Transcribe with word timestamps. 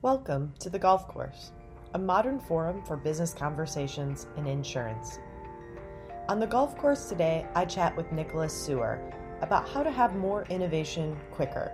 Welcome 0.00 0.54
to 0.60 0.70
The 0.70 0.78
Golf 0.78 1.08
Course, 1.08 1.50
a 1.94 1.98
modern 1.98 2.38
forum 2.38 2.84
for 2.84 2.96
business 2.96 3.34
conversations 3.34 4.28
in 4.36 4.46
insurance. 4.46 5.18
On 6.28 6.38
The 6.38 6.46
Golf 6.46 6.78
Course 6.78 7.08
today, 7.08 7.44
I 7.56 7.64
chat 7.64 7.96
with 7.96 8.12
Nicholas 8.12 8.52
Sewe 8.52 8.96
about 9.40 9.68
how 9.68 9.82
to 9.82 9.90
have 9.90 10.14
more 10.14 10.44
innovation 10.50 11.18
quicker. 11.32 11.72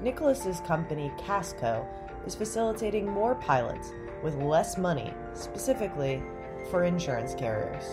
Nicholas's 0.00 0.60
company, 0.60 1.12
Kasko, 1.18 1.86
is 2.26 2.34
facilitating 2.34 3.06
more 3.06 3.34
pilots 3.34 3.92
with 4.24 4.36
less 4.36 4.78
money, 4.78 5.12
specifically 5.34 6.22
for 6.70 6.84
insurance 6.84 7.34
carriers. 7.34 7.84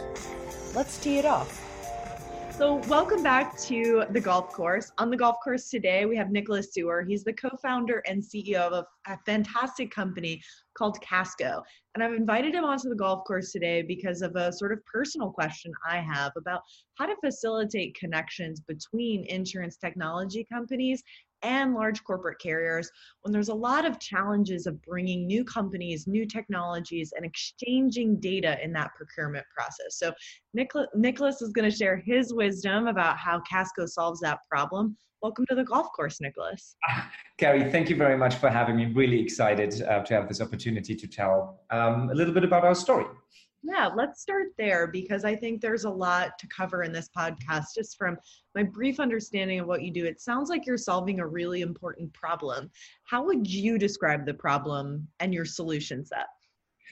Let's 0.74 0.98
tee 0.98 1.18
it 1.18 1.26
off. 1.26 1.77
So, 2.58 2.78
welcome 2.88 3.22
back 3.22 3.56
to 3.66 4.06
the 4.10 4.20
golf 4.20 4.52
course. 4.52 4.92
On 4.98 5.12
the 5.12 5.16
golf 5.16 5.36
course 5.44 5.70
today, 5.70 6.08
we 6.08 6.18
have 6.18 6.32
Nicholas 6.32 6.74
Sewe. 6.74 7.06
He's 7.08 7.24
the 7.24 7.32
co 7.32 7.50
founder 7.62 8.02
and 8.08 8.20
CEO 8.20 8.62
of 8.62 8.74
a, 8.74 8.88
a, 9.06 9.20
fantastic 9.28 9.92
company 9.92 10.42
called 10.76 10.98
Kasko. 11.02 11.62
And 11.94 12.04
I've 12.04 12.16
invited 12.16 12.56
him 12.56 12.64
onto 12.64 12.90
the 12.90 12.96
golf 12.96 13.26
course 13.26 13.52
today 13.52 13.84
because 13.84 14.24
of 14.24 14.36
a 14.36 14.52
sort 14.52 14.72
of 14.72 14.84
personal 14.88 15.30
question 15.30 15.72
I 15.88 16.00
have 16.00 16.32
about 16.36 16.62
how 16.96 17.06
to 17.06 17.16
facilitate 17.24 17.94
connections 17.94 18.60
between 18.62 19.26
insurance 19.26 19.78
technology 19.78 20.44
companies 20.52 21.04
and 21.44 21.74
large 21.74 22.04
corporate 22.04 22.40
carriers 22.40 22.90
when 23.22 23.32
there's 23.32 23.50
a 23.50 23.54
lot 23.54 23.86
of 23.86 24.00
challenges 24.00 24.66
of 24.66 24.82
bringing 24.82 25.28
new 25.28 25.44
companies, 25.44 26.08
new 26.08 26.26
technologies, 26.26 27.14
and 27.16 27.26
exchanging 27.26 28.20
data 28.20 28.58
in 28.64 28.74
that 28.74 28.92
procurement 28.96 29.46
process. 29.56 29.98
So, 29.98 30.14
Nicholas 30.54 31.42
is 31.42 31.52
going 31.52 31.70
to 31.70 31.76
share 31.76 31.98
his 31.98 32.34
wisdom 32.34 32.88
about 32.88 33.18
how 33.18 33.42
Kasko 33.52 33.88
solves 33.88 34.20
that 34.22 34.40
problem. 34.50 34.98
Welcome 35.22 35.46
to 35.50 35.56
the 35.56 35.64
golf 35.64 35.88
course, 35.96 36.22
Nicholas. 36.22 36.76
Carey, 37.38 37.72
thank 37.72 37.90
you 37.90 37.96
very 37.96 38.18
much 38.18 38.36
for 38.36 38.50
having 38.50 38.76
me. 38.76 38.86
Really 38.94 39.20
excited 39.20 39.82
uh, 39.82 40.04
to 40.04 40.14
have 40.14 40.28
this 40.28 40.42
opportunity 40.42 40.96
to 40.96 41.08
tell 41.08 41.62
um, 41.72 42.10
a 42.12 42.14
little 42.14 42.34
bit 42.34 42.44
about 42.44 42.64
our 42.64 42.76
story. 42.76 43.06
Yeah, 43.68 43.90
let's 43.94 44.22
start 44.22 44.48
there 44.58 44.88
because 44.88 45.26
I 45.26 45.36
think 45.36 45.60
there's 45.60 45.84
a 45.84 45.90
lot 45.90 46.40
to 46.40 46.48
cover 46.48 46.84
in 46.84 46.94
this 46.94 47.10
podcast. 47.16 47.76
Just 47.76 47.98
from 47.98 48.18
my 48.56 48.64
brief 48.64 48.98
understanding 48.98 49.60
of 49.60 49.68
what 49.68 49.82
you 49.82 49.92
do, 49.92 50.06
it 50.06 50.22
sounds 50.22 50.50
like 50.50 50.66
you're 50.66 50.78
solving 50.78 51.20
a 51.20 51.28
really 51.28 51.62
important 51.62 52.14
problem. 52.14 52.72
How 53.04 53.26
would 53.26 53.46
you 53.46 53.78
describe 53.78 54.26
the 54.26 54.34
problem 54.34 55.06
and 55.20 55.34
your 55.34 55.44
solution 55.44 56.06
set? 56.06 56.28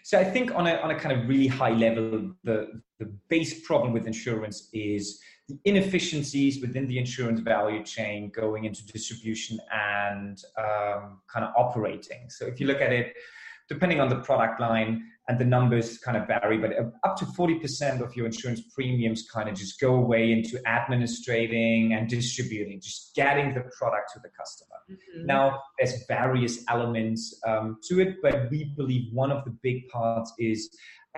So 0.03 0.19
I 0.19 0.25
think 0.25 0.53
on 0.53 0.67
a, 0.67 0.75
on 0.75 0.91
a 0.91 0.99
kind 0.99 1.17
of 1.17 1.29
really 1.29 1.47
high 1.47 1.71
level, 1.71 2.33
the, 2.43 2.81
the 2.99 3.05
base 3.29 3.65
problem 3.65 3.93
with 3.93 4.05
insurance 4.05 4.67
is 4.73 5.21
the 5.47 5.57
inefficiencies 5.63 6.61
within 6.61 6.87
the 6.87 6.99
insurance 6.99 7.39
value 7.39 7.83
chain 7.85 8.31
going 8.35 8.65
into 8.65 8.85
distribution 8.85 9.59
and 9.71 10.43
um, 10.57 11.21
kind 11.31 11.45
of 11.45 11.53
operating. 11.55 12.29
So 12.29 12.45
if 12.45 12.59
you 12.59 12.67
look 12.67 12.81
at 12.81 12.91
it, 12.91 13.13
depending 13.69 14.01
on 14.01 14.09
the 14.09 14.17
product 14.17 14.59
line, 14.59 15.09
and 15.27 15.39
the 15.39 15.45
numbers 15.45 15.97
kind 15.97 16.17
of 16.17 16.27
vary, 16.27 16.57
but 16.57 16.71
up 17.03 17.17
to 17.17 17.25
40% 17.25 18.01
of 18.01 18.15
your 18.15 18.27
insurance 18.27 18.61
premiums 18.73 19.27
kind 19.27 19.49
of 19.49 19.55
just 19.55 19.79
go 19.79 19.95
away 19.95 20.31
into 20.31 20.59
administrating 20.67 21.93
and 21.93 22.07
distributing, 22.07 22.79
just 22.79 23.15
getting 23.15 23.53
the 23.55 23.61
product 23.77 24.13
to 24.13 24.19
the 24.21 24.29
customer. 24.29 24.75
Mm-hmm. 24.89 25.25
Now, 25.25 25.63
there's 25.79 26.05
various 26.07 26.63
elements 26.69 27.39
um, 27.47 27.77
to 27.87 28.01
it, 28.01 28.17
but 28.21 28.51
we 28.51 28.73
believe 28.77 29.11
one 29.13 29.31
of 29.31 29.43
the 29.45 29.51
big 29.63 29.87
parts 29.89 30.31
is 30.37 30.69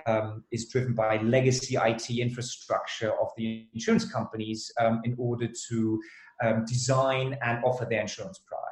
um, 0.05 0.43
is 0.51 0.67
driven 0.69 0.93
by 0.93 1.19
legacy 1.23 1.75
IT 1.75 2.09
infrastructure 2.11 3.11
of 3.19 3.29
the 3.35 3.67
insurance 3.73 4.05
companies 4.05 4.71
um, 4.79 5.01
in 5.05 5.15
order 5.17 5.47
to 5.69 5.99
um, 6.43 6.65
design 6.65 7.35
and 7.41 7.63
offer 7.65 7.87
their 7.89 8.01
insurance 8.01 8.39
products. 8.47 8.66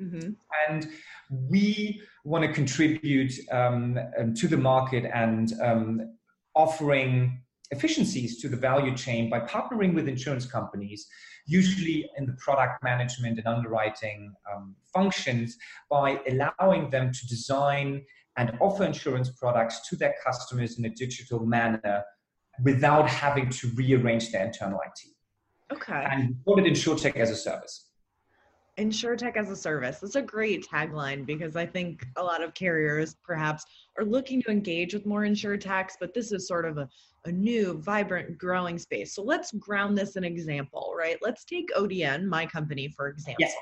Mm-hmm. 0.00 0.30
And 0.68 0.88
we 1.30 2.02
want 2.24 2.44
to 2.44 2.52
contribute 2.52 3.32
um, 3.50 3.98
um, 4.18 4.34
to 4.34 4.48
the 4.48 4.56
market 4.56 5.10
and 5.12 5.52
um, 5.60 6.16
offering 6.54 7.42
efficiencies 7.70 8.40
to 8.40 8.48
the 8.48 8.56
value 8.56 8.94
chain 8.94 9.30
by 9.30 9.40
partnering 9.40 9.94
with 9.94 10.06
insurance 10.06 10.44
companies, 10.44 11.08
usually 11.46 12.08
in 12.18 12.26
the 12.26 12.34
product 12.34 12.82
management 12.84 13.38
and 13.38 13.46
underwriting 13.46 14.32
um, 14.52 14.76
functions, 14.92 15.56
by 15.90 16.20
allowing 16.28 16.90
them 16.90 17.10
to 17.12 17.26
design 17.26 18.04
and 18.36 18.56
offer 18.60 18.84
insurance 18.84 19.30
products 19.30 19.88
to 19.88 19.96
their 19.96 20.14
customers 20.24 20.78
in 20.78 20.84
a 20.84 20.90
digital 20.90 21.44
manner 21.44 22.02
without 22.62 23.08
having 23.08 23.48
to 23.48 23.68
rearrange 23.74 24.30
their 24.32 24.46
internal 24.46 24.80
IT. 24.86 25.08
Okay. 25.72 26.06
And 26.10 26.36
call 26.44 26.58
it 26.58 26.64
InsurTech 26.64 27.16
as 27.16 27.30
a 27.30 27.36
service. 27.36 27.88
InsurTech 28.78 29.36
as 29.36 29.50
a 29.50 29.56
service. 29.56 29.98
That's 29.98 30.16
a 30.16 30.22
great 30.22 30.66
tagline 30.66 31.26
because 31.26 31.56
I 31.56 31.66
think 31.66 32.06
a 32.16 32.22
lot 32.22 32.42
of 32.42 32.54
carriers 32.54 33.16
perhaps 33.22 33.64
are 33.98 34.04
looking 34.04 34.40
to 34.42 34.50
engage 34.50 34.94
with 34.94 35.04
more 35.04 35.22
InsurTechs, 35.22 35.92
but 36.00 36.14
this 36.14 36.32
is 36.32 36.48
sort 36.48 36.64
of 36.64 36.78
a, 36.78 36.88
a 37.26 37.32
new, 37.32 37.78
vibrant, 37.82 38.38
growing 38.38 38.78
space. 38.78 39.14
So 39.14 39.22
let's 39.22 39.52
ground 39.52 39.98
this 39.98 40.16
in 40.16 40.24
example, 40.24 40.94
right? 40.96 41.18
Let's 41.20 41.44
take 41.44 41.68
ODN, 41.76 42.24
my 42.24 42.46
company, 42.46 42.88
for 42.88 43.08
example. 43.08 43.36
Yes. 43.40 43.54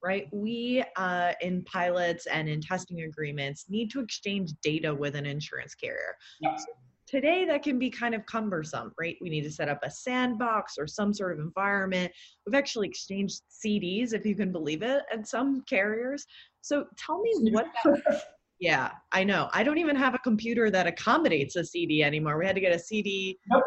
Right, 0.00 0.28
we 0.32 0.84
uh, 0.94 1.32
in 1.40 1.64
pilots 1.64 2.26
and 2.26 2.48
in 2.48 2.60
testing 2.60 3.02
agreements 3.02 3.64
need 3.68 3.90
to 3.90 4.00
exchange 4.00 4.52
data 4.62 4.94
with 4.94 5.16
an 5.16 5.26
insurance 5.26 5.74
carrier. 5.74 6.14
Yes. 6.40 6.64
So 6.68 6.72
Today, 7.08 7.46
that 7.46 7.62
can 7.62 7.78
be 7.78 7.88
kind 7.88 8.14
of 8.14 8.26
cumbersome, 8.26 8.92
right? 9.00 9.16
We 9.22 9.30
need 9.30 9.42
to 9.42 9.50
set 9.50 9.70
up 9.70 9.80
a 9.82 9.90
sandbox 9.90 10.76
or 10.78 10.86
some 10.86 11.14
sort 11.14 11.32
of 11.32 11.38
environment. 11.38 12.12
We've 12.46 12.54
actually 12.54 12.86
exchanged 12.86 13.40
CDs, 13.50 14.12
if 14.12 14.26
you 14.26 14.36
can 14.36 14.52
believe 14.52 14.82
it, 14.82 15.04
and 15.10 15.26
some 15.26 15.62
carriers. 15.62 16.26
So 16.60 16.84
tell 16.98 17.20
me 17.22 17.32
what 17.50 17.66
that, 17.84 18.22
yeah, 18.60 18.90
I 19.12 19.24
know. 19.24 19.48
I 19.54 19.62
don't 19.62 19.78
even 19.78 19.96
have 19.96 20.14
a 20.14 20.18
computer 20.18 20.70
that 20.70 20.86
accommodates 20.86 21.56
a 21.56 21.64
CD 21.64 22.02
anymore. 22.02 22.38
We 22.38 22.44
had 22.44 22.56
to 22.56 22.60
get 22.60 22.74
a 22.74 22.78
CD 22.78 23.38
nope. 23.50 23.62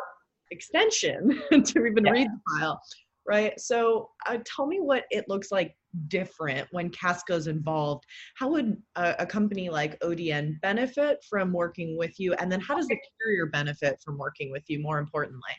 extension 0.51 1.41
to 1.51 1.85
even 1.85 2.05
yeah. 2.05 2.11
read 2.11 2.27
the 2.27 2.59
file, 2.59 2.79
right? 3.27 3.59
So 3.59 4.09
uh, 4.27 4.37
tell 4.45 4.67
me 4.67 4.79
what 4.79 5.05
it 5.11 5.25
looks 5.27 5.51
like 5.51 5.75
different 6.07 6.67
when 6.71 6.89
Kasko's 6.89 7.47
involved. 7.47 8.05
How 8.35 8.49
would 8.49 8.77
a, 8.95 9.15
a, 9.19 9.25
company 9.25 9.69
like 9.69 9.99
ODN 9.99 10.59
benefit 10.61 11.23
from 11.29 11.51
working 11.51 11.97
with 11.97 12.19
you? 12.19 12.33
And 12.33 12.51
then 12.51 12.61
how 12.61 12.75
does 12.75 12.87
the 12.87 12.97
carrier 13.19 13.47
benefit 13.47 14.01
from 14.03 14.17
working 14.17 14.51
with 14.51 14.63
you, 14.67 14.79
more 14.79 14.99
importantly? 14.99 15.53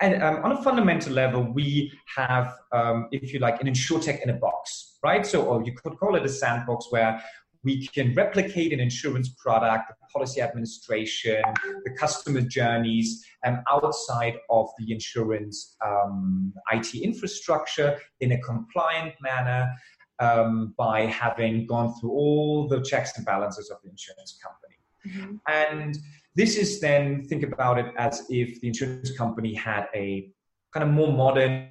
And 0.00 0.22
um, 0.22 0.44
on 0.44 0.52
a 0.52 0.62
fundamental 0.62 1.12
level, 1.12 1.42
we 1.42 1.92
have, 2.16 2.54
um, 2.72 3.08
if 3.12 3.32
you 3.32 3.38
like, 3.38 3.60
an 3.60 3.68
insurtech 3.68 4.22
in 4.22 4.30
a 4.30 4.34
box, 4.34 4.98
right? 5.04 5.24
So, 5.24 5.44
or 5.44 5.62
you 5.62 5.72
could 5.72 5.96
call 5.98 6.16
it 6.16 6.24
a 6.24 6.28
sandbox 6.28 6.86
where 6.90 7.22
we 7.64 7.86
can 7.88 8.14
replicate 8.14 8.72
an 8.72 8.80
insurance 8.80 9.30
product, 9.38 9.88
the 9.88 10.06
policy 10.12 10.40
administration, 10.40 11.42
the 11.84 11.90
customer 11.98 12.42
journeys, 12.42 13.24
um, 13.46 13.62
outside 13.70 14.36
of 14.50 14.68
the 14.78 14.92
insurance 14.92 15.76
um, 15.84 16.52
IT 16.72 16.94
infrastructure 16.94 17.98
in 18.20 18.32
a 18.32 18.40
compliant 18.42 19.14
manner 19.20 19.72
um, 20.20 20.74
by 20.76 21.06
having 21.06 21.66
gone 21.66 21.94
through 21.94 22.10
all 22.10 22.68
the 22.68 22.80
checks 22.82 23.16
and 23.16 23.26
balances 23.26 23.70
of 23.70 23.78
the 23.82 23.90
insurance 23.90 24.38
company. 24.42 24.76
Mm-hmm. 25.06 25.36
And 25.48 25.98
this 26.34 26.56
is 26.56 26.80
then, 26.80 27.24
think 27.24 27.42
about 27.42 27.78
it 27.78 27.86
as 27.96 28.26
if 28.28 28.60
the 28.60 28.68
insurance 28.68 29.16
company 29.16 29.54
had 29.54 29.86
a 29.94 30.30
kind 30.72 30.84
of 30.84 30.90
more 30.90 31.12
modern, 31.12 31.70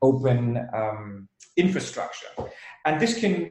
open 0.00 0.68
um, 0.74 1.28
infrastructure. 1.56 2.28
And 2.84 3.00
this 3.00 3.18
can 3.18 3.50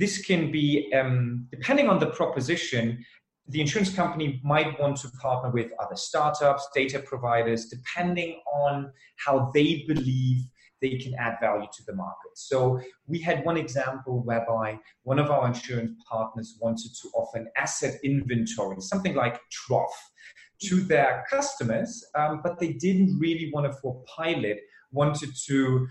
this 0.00 0.24
can 0.24 0.50
be, 0.50 0.90
um, 0.94 1.46
depending 1.50 1.88
on 1.90 1.98
the 2.00 2.06
proposition, 2.06 3.04
the 3.48 3.60
insurance 3.60 3.94
company 3.94 4.40
might 4.42 4.80
want 4.80 4.96
to 4.96 5.08
partner 5.20 5.50
with 5.50 5.70
other 5.78 5.96
startups, 5.96 6.66
data 6.74 7.00
providers, 7.00 7.66
depending 7.66 8.40
on 8.64 8.90
how 9.24 9.50
they 9.52 9.84
believe 9.86 10.40
they 10.80 10.96
can 10.96 11.12
add 11.18 11.36
value 11.42 11.66
to 11.76 11.82
the 11.86 11.94
market. 11.94 12.32
So 12.34 12.80
we 13.06 13.20
had 13.20 13.44
one 13.44 13.58
example 13.58 14.22
whereby 14.24 14.78
one 15.02 15.18
of 15.18 15.30
our 15.30 15.46
insurance 15.46 15.92
partners 16.10 16.56
wanted 16.62 16.92
to 17.02 17.08
offer 17.14 17.36
an 17.36 17.48
asset 17.58 18.00
inventory, 18.02 18.80
something 18.80 19.14
like 19.14 19.38
Trov, 19.52 19.90
to 20.62 20.76
their 20.80 21.26
customers, 21.28 22.02
um, 22.14 22.40
but 22.42 22.58
they 22.58 22.72
didn't 22.72 23.18
really 23.18 23.50
want 23.52 23.70
to, 23.70 23.78
for 23.80 24.02
pilot, 24.16 24.60
wanted 24.92 25.30
to 25.46 25.86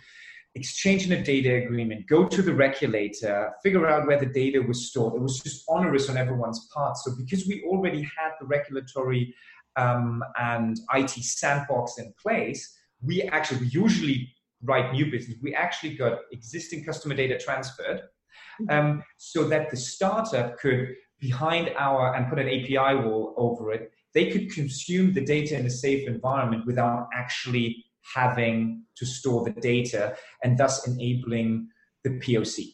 exchanging 0.59 1.11
a 1.13 1.23
data 1.23 1.55
agreement, 1.63 2.07
go 2.07 2.27
to 2.27 2.41
the 2.41 2.53
regulator, 2.53 3.51
figure 3.63 3.87
out 3.87 4.05
where 4.05 4.19
the 4.19 4.25
data 4.25 4.59
was 4.61 4.89
stored. 4.89 5.15
It 5.15 5.21
was 5.21 5.39
just 5.39 5.63
onerous 5.67 6.09
on 6.09 6.17
everyone's 6.17 6.67
part. 6.73 6.97
So 6.97 7.15
because 7.17 7.47
we 7.47 7.63
already 7.63 8.01
had 8.01 8.31
the 8.39 8.45
regulatory 8.45 9.33
um, 9.75 10.21
and 10.37 10.77
IT 10.93 11.11
sandbox 11.11 11.97
in 11.97 12.13
place, 12.21 12.77
we 13.01 13.23
actually 13.23 13.61
we 13.61 13.67
usually 13.67 14.33
write 14.63 14.91
new 14.91 15.09
business. 15.09 15.37
We 15.41 15.55
actually 15.55 15.95
got 15.95 16.19
existing 16.31 16.83
customer 16.83 17.15
data 17.15 17.39
transferred 17.39 18.01
mm-hmm. 18.61 18.69
um, 18.69 19.03
so 19.17 19.47
that 19.47 19.71
the 19.71 19.77
startup 19.77 20.57
could 20.59 20.95
behind 21.19 21.71
our 21.77 22.15
and 22.15 22.29
put 22.29 22.39
an 22.39 22.49
API 22.49 22.95
wall 23.03 23.33
over 23.37 23.71
it. 23.71 23.91
They 24.13 24.31
could 24.31 24.51
consume 24.51 25.13
the 25.13 25.23
data 25.23 25.57
in 25.57 25.65
a 25.65 25.69
safe 25.69 26.07
environment 26.07 26.65
without 26.65 27.07
actually 27.13 27.85
having 28.13 28.83
to 28.97 29.05
store 29.05 29.43
the 29.43 29.61
data 29.61 30.15
and 30.43 30.57
thus 30.57 30.87
enabling 30.87 31.67
the 32.03 32.11
POC. 32.11 32.73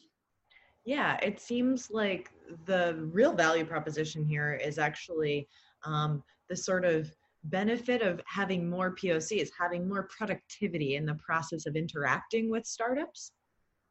Yeah, 0.85 1.17
it 1.21 1.39
seems 1.39 1.89
like 1.89 2.31
the 2.65 2.95
real 3.11 3.33
value 3.33 3.65
proposition 3.65 4.23
here 4.23 4.53
is 4.53 4.77
actually 4.77 5.47
um, 5.83 6.23
the 6.47 6.55
sort 6.55 6.85
of 6.85 7.11
benefit 7.45 8.01
of 8.01 8.21
having 8.25 8.69
more 8.69 8.95
POCs, 8.95 9.49
having 9.57 9.87
more 9.87 10.07
productivity 10.15 10.95
in 10.95 11.05
the 11.05 11.15
process 11.15 11.65
of 11.65 11.75
interacting 11.75 12.49
with 12.49 12.65
startups? 12.65 13.31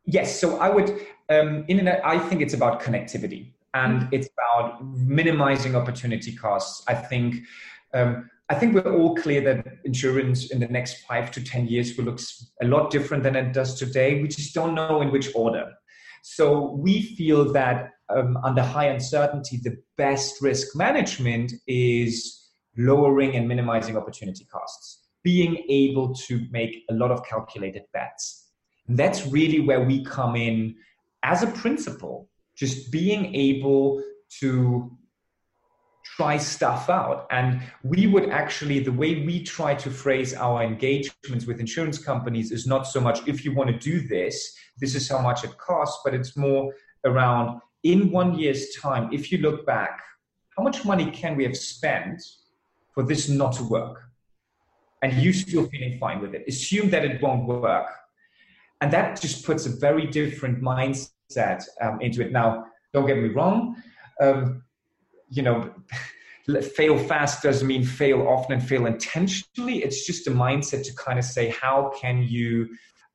Yes. 0.06 0.38
So 0.40 0.58
I 0.58 0.68
would, 0.68 1.06
um, 1.30 1.64
internet, 1.68 2.04
I 2.04 2.18
think 2.18 2.42
it's 2.42 2.54
about 2.54 2.80
connectivity 2.80 3.52
and 3.72 4.02
mm-hmm. 4.02 4.14
it's 4.14 4.28
about 4.36 4.84
minimizing 4.84 5.74
opportunity 5.74 6.34
costs. 6.34 6.84
I 6.86 6.94
think. 6.94 7.36
Um, 7.92 8.28
I 8.50 8.54
think 8.54 8.74
we're 8.74 8.94
all 8.94 9.14
clear 9.14 9.40
that 9.42 9.66
insurance 9.84 10.50
in 10.50 10.60
the 10.60 10.68
next 10.68 11.04
five 11.04 11.30
to 11.32 11.42
10 11.42 11.66
years 11.66 11.96
will 11.96 12.04
look 12.04 12.20
a 12.60 12.66
lot 12.66 12.90
different 12.90 13.22
than 13.22 13.36
it 13.36 13.54
does 13.54 13.78
today. 13.78 14.20
We 14.20 14.28
just 14.28 14.54
don't 14.54 14.74
know 14.74 15.00
in 15.00 15.10
which 15.10 15.34
order. 15.34 15.72
So 16.22 16.72
we 16.72 17.02
feel 17.16 17.52
that 17.52 17.90
um, 18.10 18.36
under 18.44 18.62
high 18.62 18.86
uncertainty, 18.86 19.60
the 19.62 19.76
best 19.96 20.42
risk 20.42 20.76
management 20.76 21.52
is 21.66 22.50
lowering 22.76 23.34
and 23.34 23.48
minimizing 23.48 23.96
opportunity 23.96 24.44
costs, 24.52 25.06
being 25.22 25.64
able 25.68 26.14
to 26.14 26.46
make 26.50 26.82
a 26.90 26.94
lot 26.94 27.10
of 27.10 27.24
calculated 27.24 27.84
bets. 27.94 28.50
And 28.88 28.98
that's 28.98 29.26
really 29.26 29.60
where 29.60 29.84
we 29.84 30.04
come 30.04 30.36
in 30.36 30.74
as 31.22 31.42
a 31.42 31.46
principle, 31.46 32.28
just 32.56 32.92
being 32.92 33.34
able 33.34 34.02
to 34.40 34.90
try 36.16 36.36
stuff 36.36 36.88
out. 36.88 37.26
And 37.30 37.60
we 37.82 38.06
would 38.06 38.30
actually, 38.30 38.78
the 38.78 38.92
way 38.92 39.24
we 39.24 39.42
try 39.42 39.74
to 39.74 39.90
phrase 39.90 40.32
our 40.34 40.62
engagements 40.62 41.46
with 41.46 41.58
insurance 41.60 41.98
companies 41.98 42.52
is 42.52 42.66
not 42.66 42.86
so 42.86 43.00
much 43.00 43.26
if 43.26 43.44
you 43.44 43.54
want 43.54 43.70
to 43.70 43.78
do 43.78 44.06
this, 44.06 44.54
this 44.80 44.94
is 44.94 45.08
how 45.08 45.20
much 45.20 45.44
it 45.44 45.56
costs, 45.58 46.00
but 46.04 46.14
it's 46.14 46.36
more 46.36 46.72
around 47.04 47.60
in 47.82 48.10
one 48.10 48.38
year's 48.38 48.74
time, 48.76 49.10
if 49.12 49.30
you 49.30 49.38
look 49.38 49.66
back, 49.66 50.00
how 50.56 50.62
much 50.62 50.84
money 50.84 51.10
can 51.10 51.36
we 51.36 51.44
have 51.44 51.56
spent 51.56 52.22
for 52.92 53.02
this 53.02 53.28
not 53.28 53.52
to 53.54 53.64
work? 53.64 54.02
And 55.02 55.12
you 55.14 55.32
still 55.32 55.66
feeling 55.66 55.98
fine 55.98 56.20
with 56.20 56.34
it. 56.34 56.44
Assume 56.48 56.88
that 56.90 57.04
it 57.04 57.20
won't 57.20 57.44
work. 57.46 57.88
And 58.80 58.90
that 58.92 59.20
just 59.20 59.44
puts 59.44 59.66
a 59.66 59.68
very 59.68 60.06
different 60.06 60.62
mindset 60.62 61.62
um, 61.82 62.00
into 62.00 62.22
it. 62.22 62.32
Now, 62.32 62.66
don't 62.94 63.06
get 63.06 63.18
me 63.18 63.28
wrong. 63.28 63.76
Um, 64.20 64.62
you 65.28 65.42
know, 65.42 65.72
fail 66.76 66.98
fast 66.98 67.42
doesn't 67.42 67.66
mean 67.66 67.84
fail 67.84 68.28
often 68.28 68.54
and 68.54 68.68
fail 68.68 68.86
intentionally. 68.86 69.82
It's 69.82 70.06
just 70.06 70.26
a 70.26 70.30
mindset 70.30 70.84
to 70.84 70.94
kind 70.94 71.18
of 71.18 71.24
say, 71.24 71.48
how 71.48 71.90
can 71.98 72.22
you 72.22 72.68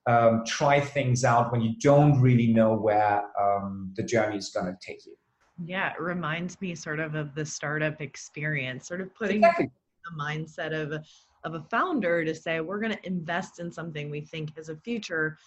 um, 0.08 0.44
try 0.46 0.80
things 0.80 1.24
out 1.24 1.52
when 1.52 1.62
you 1.62 1.76
don't 1.80 2.20
really 2.20 2.48
know 2.48 2.74
where 2.74 3.24
um, 3.40 3.94
the 3.96 4.04
journey 4.04 4.38
is 4.38 4.50
going 4.50 4.66
to 4.66 4.78
take 4.82 5.06
you? 5.06 5.16
Yeah, 5.64 5.92
it 5.92 6.00
reminds 6.00 6.60
me 6.62 6.74
sort 6.74 7.00
of 7.00 7.16
of 7.16 7.36
the 7.36 7.46
startup 7.46 8.02
experience, 8.02 8.88
sort 8.88 9.02
of 9.02 9.14
putting 9.14 9.38
exactly. 9.38 9.70
the 10.06 10.24
mindset 10.24 10.74
of 10.74 10.94
a, 10.94 11.04
of 11.44 11.54
a 11.54 11.62
founder 11.70 12.24
to 12.24 12.34
say, 12.34 12.62
we're 12.62 12.80
going 12.80 12.94
to 12.94 13.08
invest 13.08 13.60
in 13.60 13.72
something 13.72 14.10
we 14.10 14.22
think 14.22 14.56
has 14.56 14.70
a 14.70 14.78
future, 14.78 15.38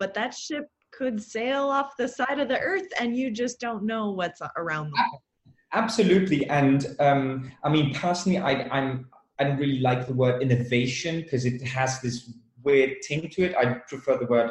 but 0.00 0.14
that 0.14 0.34
ship 0.34 0.68
could 0.90 1.22
sail 1.22 1.64
off 1.64 1.96
the 1.96 2.08
side 2.08 2.38
of 2.38 2.48
the 2.48 2.58
earth 2.58 2.88
and 2.98 3.16
you 3.16 3.30
just 3.30 3.60
don't 3.60 3.84
know 3.84 4.10
what's 4.10 4.40
around 4.56 4.90
the 4.90 4.96
corner 4.96 5.22
Absolutely, 5.72 6.48
and 6.48 6.94
um, 7.00 7.50
I 7.62 7.70
mean 7.70 7.94
personally, 7.94 8.38
I, 8.38 8.68
I'm 8.68 9.08
I 9.38 9.44
don't 9.44 9.58
really 9.58 9.80
like 9.80 10.06
the 10.06 10.14
word 10.14 10.42
innovation 10.42 11.22
because 11.22 11.44
it 11.44 11.62
has 11.62 12.00
this 12.00 12.30
weird 12.62 12.96
thing 13.06 13.28
to 13.30 13.44
it. 13.44 13.56
I 13.56 13.74
prefer 13.88 14.18
the 14.18 14.26
word 14.26 14.50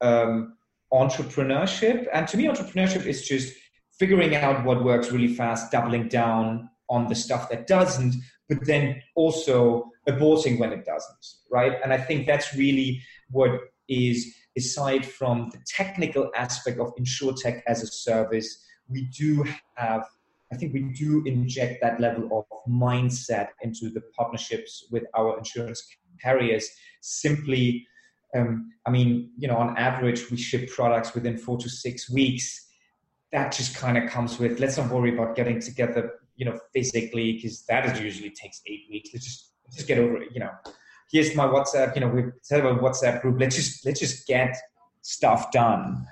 um, 0.00 0.56
entrepreneurship, 0.92 2.06
and 2.12 2.28
to 2.28 2.36
me, 2.36 2.46
entrepreneurship 2.46 3.06
is 3.06 3.26
just 3.26 3.54
figuring 3.98 4.34
out 4.36 4.64
what 4.64 4.84
works 4.84 5.10
really 5.10 5.34
fast, 5.34 5.70
doubling 5.70 6.08
down 6.08 6.68
on 6.88 7.08
the 7.08 7.14
stuff 7.14 7.48
that 7.50 7.66
doesn't, 7.66 8.14
but 8.48 8.64
then 8.64 9.02
also 9.14 9.90
aborting 10.08 10.58
when 10.58 10.72
it 10.72 10.84
doesn't, 10.84 11.26
right? 11.50 11.78
And 11.82 11.92
I 11.92 11.98
think 11.98 12.26
that's 12.26 12.54
really 12.54 13.00
what 13.30 13.50
is 13.88 14.34
aside 14.56 15.06
from 15.06 15.50
the 15.52 15.58
technical 15.66 16.30
aspect 16.36 16.78
of 16.78 16.94
insurtech 16.96 17.62
as 17.66 17.82
a 17.82 17.86
service, 17.86 18.64
we 18.88 19.04
do 19.16 19.44
have 19.74 20.04
I 20.52 20.56
think 20.56 20.74
we 20.74 20.82
do 20.82 21.22
inject 21.24 21.80
that 21.82 21.98
level 21.98 22.28
of 22.36 22.44
mindset 22.70 23.48
into 23.62 23.88
the 23.88 24.02
partnerships 24.16 24.86
with 24.90 25.04
our 25.16 25.38
insurance 25.38 25.82
carriers. 26.20 26.68
Simply, 27.00 27.86
um, 28.36 28.70
I 28.86 28.90
mean, 28.90 29.30
you 29.38 29.48
know, 29.48 29.56
on 29.56 29.76
average, 29.78 30.30
we 30.30 30.36
ship 30.36 30.70
products 30.70 31.14
within 31.14 31.38
four 31.38 31.56
to 31.58 31.70
six 31.70 32.10
weeks. 32.10 32.68
That 33.32 33.52
just 33.52 33.74
kind 33.74 33.96
of 33.96 34.10
comes 34.10 34.38
with. 34.38 34.60
Let's 34.60 34.76
not 34.76 34.90
worry 34.90 35.14
about 35.14 35.36
getting 35.36 35.58
together, 35.58 36.12
you 36.36 36.44
know, 36.44 36.58
physically, 36.74 37.32
because 37.32 37.64
that 37.66 38.00
usually 38.00 38.30
takes 38.30 38.60
eight 38.66 38.84
weeks. 38.90 39.10
Let's 39.14 39.24
just 39.24 39.52
let's 39.64 39.76
just 39.76 39.88
get 39.88 39.98
over 39.98 40.18
it. 40.18 40.28
You 40.34 40.40
know, 40.40 40.50
here's 41.10 41.34
my 41.34 41.46
WhatsApp. 41.46 41.94
You 41.94 42.02
know, 42.02 42.08
we 42.08 42.24
have 42.50 42.64
a 42.66 42.74
WhatsApp 42.74 43.22
group. 43.22 43.40
Let's 43.40 43.56
just 43.56 43.86
let's 43.86 44.00
just 44.00 44.26
get 44.26 44.54
stuff 45.00 45.50
done. 45.50 46.06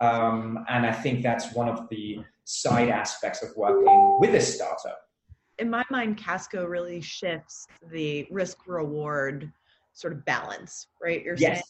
Um, 0.00 0.64
and 0.68 0.86
I 0.86 0.92
think 0.92 1.22
that's 1.22 1.52
one 1.54 1.68
of 1.68 1.88
the 1.88 2.20
side 2.44 2.88
aspects 2.88 3.42
of 3.42 3.50
working 3.56 4.18
with 4.20 4.34
a 4.34 4.40
startup. 4.40 4.98
In 5.58 5.68
my 5.68 5.84
mind, 5.90 6.18
Kasko 6.18 6.68
really 6.68 7.00
shifts 7.00 7.66
the 7.90 8.26
risk 8.30 8.66
reward 8.66 9.52
sort 9.92 10.14
of 10.14 10.24
balance, 10.24 10.86
right? 11.02 11.22
You're 11.22 11.36
yes. 11.36 11.56
saying, 11.56 11.62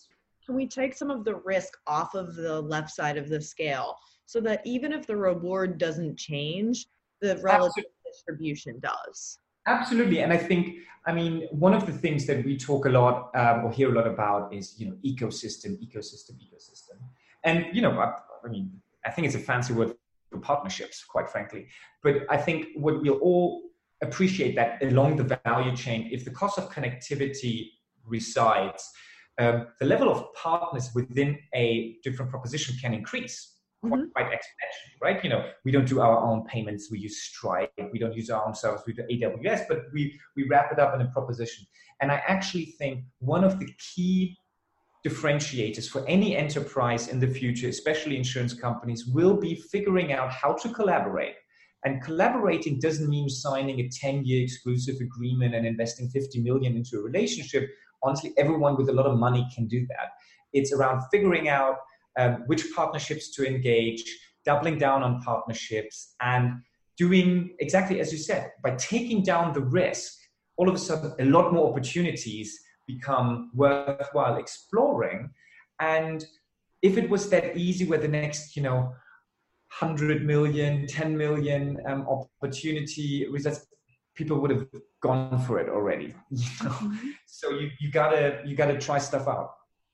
can 0.46 0.54
we 0.54 0.66
take 0.66 0.94
some 0.94 1.10
of 1.10 1.24
the 1.24 1.36
risk 1.36 1.76
off 1.86 2.14
of 2.14 2.36
the 2.36 2.60
left 2.60 2.90
side 2.90 3.16
of 3.16 3.28
the 3.28 3.40
scale 3.40 3.96
so 4.26 4.40
that 4.42 4.62
even 4.64 4.92
if 4.92 5.06
the 5.06 5.16
reward 5.16 5.78
doesn't 5.78 6.16
change, 6.16 6.86
the 7.20 7.36
relative 7.38 7.84
Absolutely. 7.84 7.92
distribution 8.06 8.80
does? 8.80 9.38
Absolutely, 9.66 10.20
and 10.20 10.32
I 10.32 10.38
think 10.38 10.78
I 11.06 11.12
mean 11.12 11.46
one 11.50 11.74
of 11.74 11.86
the 11.86 11.92
things 11.92 12.26
that 12.26 12.44
we 12.44 12.56
talk 12.56 12.86
a 12.86 12.88
lot 12.88 13.30
um, 13.34 13.64
or 13.64 13.72
hear 13.72 13.90
a 13.92 13.94
lot 13.94 14.06
about 14.06 14.52
is 14.54 14.74
you 14.80 14.86
know 14.86 14.96
ecosystem, 15.04 15.78
ecosystem, 15.86 16.32
ecosystem, 16.46 16.96
and 17.44 17.66
you 17.72 17.82
know 17.82 17.92
I, 17.98 18.14
I 18.44 18.48
mean 18.48 18.80
I 19.04 19.10
think 19.10 19.26
it's 19.26 19.36
a 19.36 19.40
fancy 19.40 19.72
word 19.72 19.94
for 20.30 20.38
partnerships, 20.38 21.04
quite 21.04 21.28
frankly. 21.28 21.68
But 22.02 22.26
I 22.30 22.36
think 22.36 22.68
what 22.74 23.02
we'll 23.02 23.18
all 23.18 23.62
appreciate 24.02 24.54
that 24.56 24.82
along 24.82 25.16
the 25.16 25.38
value 25.44 25.76
chain, 25.76 26.08
if 26.12 26.24
the 26.24 26.30
cost 26.30 26.58
of 26.58 26.70
connectivity 26.70 27.70
resides, 28.06 28.88
um, 29.38 29.68
the 29.78 29.86
level 29.86 30.10
of 30.10 30.32
partners 30.34 30.90
within 30.94 31.38
a 31.54 31.96
different 32.02 32.30
proposition 32.30 32.76
can 32.80 32.94
increase 32.94 33.56
quite, 33.80 33.92
mm-hmm. 33.92 34.10
quite 34.10 34.26
exponentially, 34.26 35.00
right? 35.02 35.24
You 35.24 35.30
know, 35.30 35.50
we 35.64 35.72
don't 35.72 35.88
do 35.88 36.00
our 36.00 36.18
own 36.18 36.44
payments, 36.44 36.90
we 36.90 36.98
use 36.98 37.22
Stripe, 37.22 37.72
we 37.92 37.98
don't 37.98 38.14
use 38.14 38.30
our 38.30 38.46
own 38.46 38.54
service, 38.54 38.82
we 38.86 38.92
do 38.92 39.02
AWS, 39.10 39.66
but 39.68 39.84
we, 39.92 40.18
we 40.36 40.44
wrap 40.44 40.72
it 40.72 40.78
up 40.78 40.94
in 40.94 41.00
a 41.00 41.06
proposition. 41.10 41.64
And 42.00 42.10
I 42.10 42.22
actually 42.26 42.66
think 42.66 43.04
one 43.18 43.44
of 43.44 43.58
the 43.58 43.68
key 43.78 44.36
differentiators 45.06 45.88
for 45.88 46.06
any 46.06 46.36
enterprise 46.36 47.08
in 47.08 47.20
the 47.20 47.26
future, 47.26 47.68
especially 47.68 48.16
insurance 48.16 48.54
companies, 48.54 49.06
will 49.06 49.36
be 49.36 49.54
figuring 49.54 50.12
out 50.12 50.30
how 50.30 50.52
to 50.52 50.68
collaborate. 50.68 51.34
And 51.84 52.02
collaborating 52.02 52.78
doesn't 52.78 53.08
mean 53.08 53.28
signing 53.28 53.80
a 53.80 53.88
10 53.88 54.24
year 54.24 54.42
exclusive 54.42 54.96
agreement 55.00 55.54
and 55.54 55.66
investing 55.66 56.10
50 56.10 56.42
million 56.42 56.76
into 56.76 56.98
a 56.98 57.02
relationship. 57.02 57.70
Honestly, 58.02 58.32
everyone 58.36 58.76
with 58.76 58.90
a 58.90 58.92
lot 58.92 59.06
of 59.06 59.18
money 59.18 59.48
can 59.54 59.66
do 59.66 59.86
that. 59.88 60.10
It's 60.52 60.72
around 60.72 61.02
figuring 61.10 61.48
out 61.48 61.76
um, 62.18 62.44
which 62.46 62.64
partnerships 62.74 63.30
to 63.36 63.46
engage, 63.46 64.04
doubling 64.44 64.78
down 64.78 65.02
on 65.02 65.22
partnerships, 65.22 66.14
and 66.20 66.60
doing 66.98 67.54
exactly 67.60 68.00
as 68.00 68.12
you 68.12 68.18
said, 68.18 68.50
by 68.62 68.74
taking 68.76 69.22
down 69.22 69.54
the 69.54 69.62
risk, 69.62 70.12
all 70.56 70.68
of 70.68 70.74
a 70.74 70.78
sudden, 70.78 71.14
a 71.18 71.24
lot 71.24 71.52
more 71.52 71.70
opportunities 71.70 72.60
become 72.94 73.50
worthwhile 73.54 74.36
exploring. 74.36 75.30
And 75.80 76.24
if 76.82 76.96
it 76.96 77.08
was 77.08 77.28
that 77.30 77.56
easy 77.56 77.84
where 77.86 77.98
the 77.98 78.08
next, 78.08 78.56
you 78.56 78.62
know, 78.62 78.94
100 79.78 80.24
million, 80.24 80.86
10 80.86 81.16
million 81.16 81.78
um, 81.86 82.06
opportunity 82.08 83.26
results, 83.30 83.66
people 84.14 84.40
would 84.40 84.50
have 84.50 84.66
gone 85.00 85.38
for 85.46 85.58
it 85.58 85.68
already. 85.68 86.14
You 86.30 86.64
know? 86.64 86.70
Mm-hmm. 86.70 87.08
So 87.26 87.50
you, 87.50 87.70
you 87.80 87.90
gotta 87.90 88.42
you 88.44 88.54
gotta 88.56 88.78
try 88.78 88.98
stuff 88.98 89.26
out. 89.28 89.50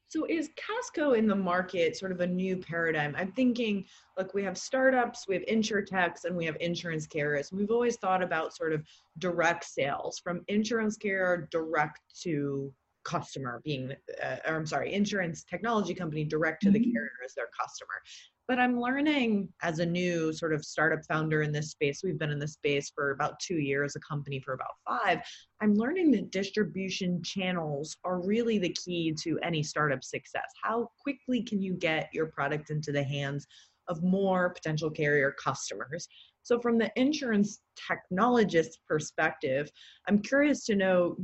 So 0.08 0.24
is 0.28 0.50
Kasko 0.56 1.18
in 1.18 1.26
the 1.26 1.34
market 1.34 1.96
sort 1.96 2.12
of 2.12 2.20
a 2.20 2.26
new 2.26 2.56
paradigm? 2.56 3.14
I'm 3.18 3.32
thinking, 3.32 3.84
look, 4.16 4.34
we 4.34 4.42
have 4.44 4.56
startups, 4.56 5.26
we 5.26 5.34
have 5.34 5.44
insurtechs, 5.46 6.24
and 6.24 6.36
we 6.36 6.44
have 6.46 6.56
insurance 6.60 7.06
carriers. 7.06 7.50
We've 7.52 7.72
always 7.72 7.96
thought 7.96 8.22
about 8.22 8.54
sort 8.54 8.72
of 8.72 8.84
direct 9.18 9.64
sales 9.64 10.20
from 10.20 10.42
insurance 10.46 10.96
carrier 10.96 11.48
direct 11.50 12.00
to 12.22 12.72
customer 13.06 13.60
being 13.64 13.92
uh, 14.22 14.36
or 14.46 14.56
i'm 14.56 14.66
sorry 14.66 14.92
insurance 14.92 15.44
technology 15.44 15.94
company 15.94 16.24
direct 16.24 16.60
to 16.60 16.70
the 16.70 16.78
mm-hmm. 16.78 16.92
carrier 16.92 17.10
as 17.24 17.34
their 17.34 17.48
customer 17.58 18.02
but 18.48 18.58
i'm 18.58 18.80
learning 18.80 19.48
as 19.62 19.78
a 19.78 19.86
new 19.86 20.32
sort 20.32 20.52
of 20.52 20.64
startup 20.64 20.98
founder 21.08 21.42
in 21.42 21.52
this 21.52 21.70
space 21.70 22.00
we've 22.02 22.18
been 22.18 22.30
in 22.30 22.38
this 22.40 22.54
space 22.54 22.90
for 22.92 23.12
about 23.12 23.38
two 23.38 23.58
years 23.58 23.94
a 23.94 24.00
company 24.00 24.40
for 24.40 24.54
about 24.54 24.74
five 24.88 25.20
i'm 25.62 25.74
learning 25.74 26.10
that 26.10 26.32
distribution 26.32 27.22
channels 27.22 27.96
are 28.04 28.26
really 28.26 28.58
the 28.58 28.74
key 28.84 29.14
to 29.22 29.38
any 29.44 29.62
startup 29.62 30.02
success 30.02 30.50
how 30.64 30.90
quickly 31.00 31.42
can 31.42 31.62
you 31.62 31.74
get 31.74 32.08
your 32.12 32.26
product 32.26 32.70
into 32.70 32.90
the 32.90 33.04
hands 33.04 33.46
of 33.88 34.02
more 34.02 34.50
potential 34.50 34.90
carrier 34.90 35.34
customers. 35.42 36.08
So, 36.42 36.60
from 36.60 36.78
the 36.78 36.90
insurance 36.96 37.60
technologist 37.76 38.78
perspective, 38.88 39.70
I'm 40.08 40.20
curious 40.20 40.64
to 40.66 40.76
know 40.76 41.16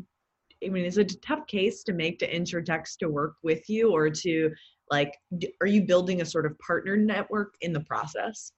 I 0.65 0.69
mean, 0.69 0.85
is 0.85 0.99
it 0.99 1.13
a 1.13 1.21
tough 1.21 1.47
case 1.47 1.83
to 1.85 1.93
make 1.93 2.19
to 2.21 2.31
InsurTechs 2.31 2.97
to 2.99 3.09
work 3.09 3.35
with 3.43 3.69
you 3.69 3.93
or 3.93 4.11
to 4.11 4.51
like, 4.91 5.17
are 5.61 5.67
you 5.67 5.83
building 5.83 6.21
a 6.21 6.25
sort 6.25 6.47
of 6.47 6.59
partner 6.59 6.97
network 6.97 7.55
in 7.61 7.73
the 7.73 7.81
process? 7.81 8.53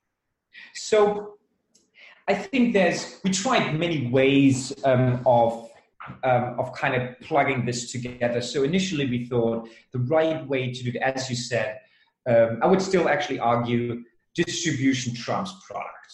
So 0.74 1.34
I 2.28 2.34
think 2.34 2.72
there's, 2.72 3.20
we 3.24 3.30
tried 3.30 3.78
many 3.78 4.08
ways 4.08 4.72
um, 4.84 5.20
of 5.26 5.70
um, 6.22 6.58
of 6.58 6.72
kind 6.74 6.94
of 6.94 7.18
plugging 7.20 7.64
this 7.64 7.90
together. 7.90 8.40
So 8.40 8.62
initially, 8.62 9.06
we 9.06 9.24
thought 9.26 9.68
the 9.92 10.00
right 10.00 10.46
way 10.46 10.70
to 10.70 10.82
do 10.82 10.90
it, 10.90 10.96
as 10.96 11.30
you 11.30 11.36
said, 11.36 11.80
um, 12.28 12.58
I 12.62 12.66
would 12.66 12.82
still 12.82 13.08
actually 13.08 13.38
argue 13.38 14.02
distribution 14.34 15.14
trumps 15.14 15.52
product. 15.66 16.12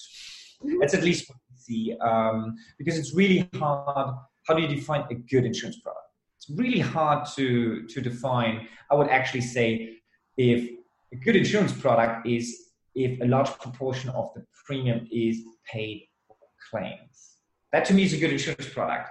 Mm-hmm. 0.62 0.78
That's 0.80 0.94
at 0.94 1.02
least 1.02 1.28
what 1.28 1.38
we 1.50 1.56
see, 1.56 1.98
um, 2.00 2.56
because 2.78 2.98
it's 2.98 3.14
really 3.14 3.48
hard. 3.56 4.16
How 4.46 4.54
do 4.54 4.62
you 4.62 4.68
define 4.68 5.04
a 5.10 5.14
good 5.14 5.44
insurance 5.44 5.78
product? 5.80 6.06
It's 6.36 6.50
really 6.50 6.80
hard 6.80 7.26
to 7.36 7.86
to 7.86 8.00
define. 8.00 8.68
I 8.90 8.94
would 8.94 9.08
actually 9.08 9.42
say 9.42 9.96
if 10.36 10.70
a 11.12 11.16
good 11.16 11.36
insurance 11.36 11.72
product 11.72 12.26
is 12.26 12.70
if 12.94 13.20
a 13.20 13.24
large 13.24 13.50
proportion 13.58 14.10
of 14.10 14.30
the 14.34 14.44
premium 14.64 15.06
is 15.12 15.38
paid 15.70 16.08
for 16.26 16.36
claims. 16.70 17.36
That 17.72 17.84
to 17.86 17.94
me 17.94 18.02
is 18.02 18.12
a 18.14 18.18
good 18.18 18.32
insurance 18.32 18.68
product 18.68 19.10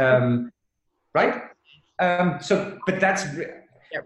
um, 0.00 0.52
right? 1.14 1.42
Um, 1.98 2.38
so, 2.40 2.78
but 2.86 3.00
that's 3.00 3.24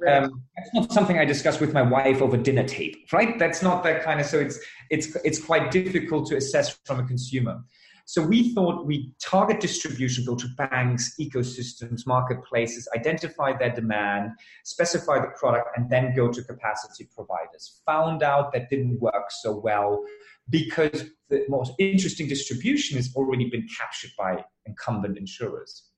um, 0.08 0.42
that's 0.56 0.74
not 0.74 0.92
something 0.92 1.18
I 1.18 1.24
discuss 1.24 1.60
with 1.60 1.72
my 1.72 1.82
wife 1.82 2.20
over 2.20 2.36
dinner 2.36 2.66
tape, 2.66 3.06
right? 3.12 3.38
That's 3.38 3.62
not 3.62 3.84
that 3.84 4.02
kind 4.02 4.20
of. 4.20 4.26
So 4.26 4.38
it's 4.40 4.58
it's 4.90 5.16
it's 5.24 5.38
quite 5.42 5.70
difficult 5.70 6.26
to 6.28 6.36
assess 6.36 6.78
from 6.84 7.00
a 7.00 7.06
consumer. 7.06 7.62
So 8.06 8.22
we 8.22 8.52
thought 8.52 8.86
we'd 8.86 9.12
target 9.18 9.60
distribution, 9.60 10.26
go 10.26 10.36
to 10.36 10.46
banks, 10.58 11.14
ecosystems, 11.18 12.06
marketplaces, 12.06 12.86
identify 12.94 13.56
their 13.56 13.74
demand, 13.74 14.32
specify 14.64 15.20
the 15.20 15.32
product, 15.38 15.68
and 15.76 15.88
then 15.88 16.14
go 16.14 16.30
to 16.30 16.44
capacity 16.44 17.08
providers. 17.14 17.80
Found 17.86 18.22
out 18.22 18.52
that 18.52 18.68
didn't 18.68 19.00
work 19.00 19.30
so 19.30 19.56
well 19.56 20.04
because 20.50 21.06
the 21.30 21.44
most 21.48 21.72
interesting 21.78 22.28
distribution 22.28 22.96
has 22.96 23.10
already 23.16 23.48
been 23.48 23.66
captured 23.78 24.10
by 24.18 24.44
incumbent 24.66 25.16
insurers. 25.16 25.90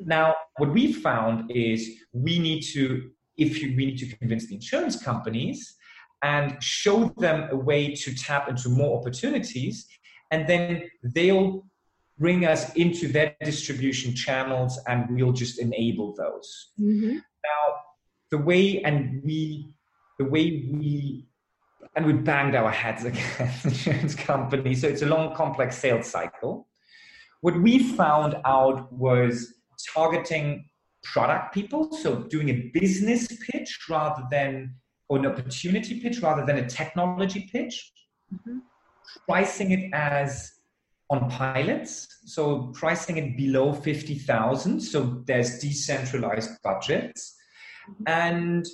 Now, 0.00 0.34
what 0.58 0.72
we 0.72 0.92
found 0.92 1.50
is 1.50 1.88
we 2.12 2.38
need 2.38 2.62
to, 2.72 3.10
if 3.38 3.62
you, 3.62 3.74
we 3.76 3.86
need 3.86 3.98
to 3.98 4.16
convince 4.16 4.48
the 4.48 4.56
insurance 4.56 5.02
companies 5.02 5.76
and 6.22 6.62
show 6.62 7.12
them 7.18 7.48
a 7.50 7.56
way 7.56 7.94
to 7.94 8.14
tap 8.14 8.48
into 8.48 8.68
more 8.68 8.98
opportunities, 8.98 9.86
and 10.32 10.48
then 10.48 10.82
they'll 11.04 11.64
bring 12.18 12.46
us 12.46 12.72
into 12.74 13.06
their 13.06 13.36
distribution 13.44 14.14
channels 14.14 14.80
and 14.88 15.08
we'll 15.10 15.32
just 15.32 15.60
enable 15.60 16.14
those. 16.14 16.70
Mm-hmm. 16.80 17.16
Now, 17.16 17.74
the 18.30 18.38
way 18.38 18.82
and 18.82 19.22
we, 19.24 19.74
the 20.18 20.24
way 20.24 20.68
we 20.72 21.26
and 21.94 22.06
we 22.06 22.14
banged 22.14 22.54
our 22.54 22.70
heads 22.70 23.04
against 23.10 23.64
insurance 23.64 24.14
companies. 24.14 24.80
So 24.80 24.88
it's 24.88 25.02
a 25.02 25.06
long, 25.06 25.34
complex 25.34 25.76
sales 25.76 26.08
cycle. 26.08 26.66
What 27.42 27.60
we 27.60 27.92
found 27.94 28.36
out 28.46 28.90
was 28.92 29.54
targeting 29.92 30.70
product 31.02 31.52
people, 31.52 31.92
so 31.92 32.22
doing 32.22 32.48
a 32.48 32.70
business 32.72 33.26
pitch 33.50 33.78
rather 33.90 34.22
than, 34.30 34.76
or 35.08 35.18
an 35.18 35.26
opportunity 35.26 36.00
pitch 36.00 36.20
rather 36.20 36.46
than 36.46 36.58
a 36.58 36.68
technology 36.68 37.50
pitch, 37.52 37.92
mm-hmm. 38.32 38.58
Pricing 39.26 39.70
it 39.72 39.90
as 39.92 40.52
on 41.10 41.28
pilots, 41.28 42.08
so 42.24 42.72
pricing 42.74 43.18
it 43.18 43.36
below 43.36 43.72
50,000, 43.72 44.80
so 44.80 45.22
there's 45.26 45.58
decentralized 45.58 46.50
budgets, 46.62 47.36
mm-hmm. 47.88 48.04
and 48.06 48.66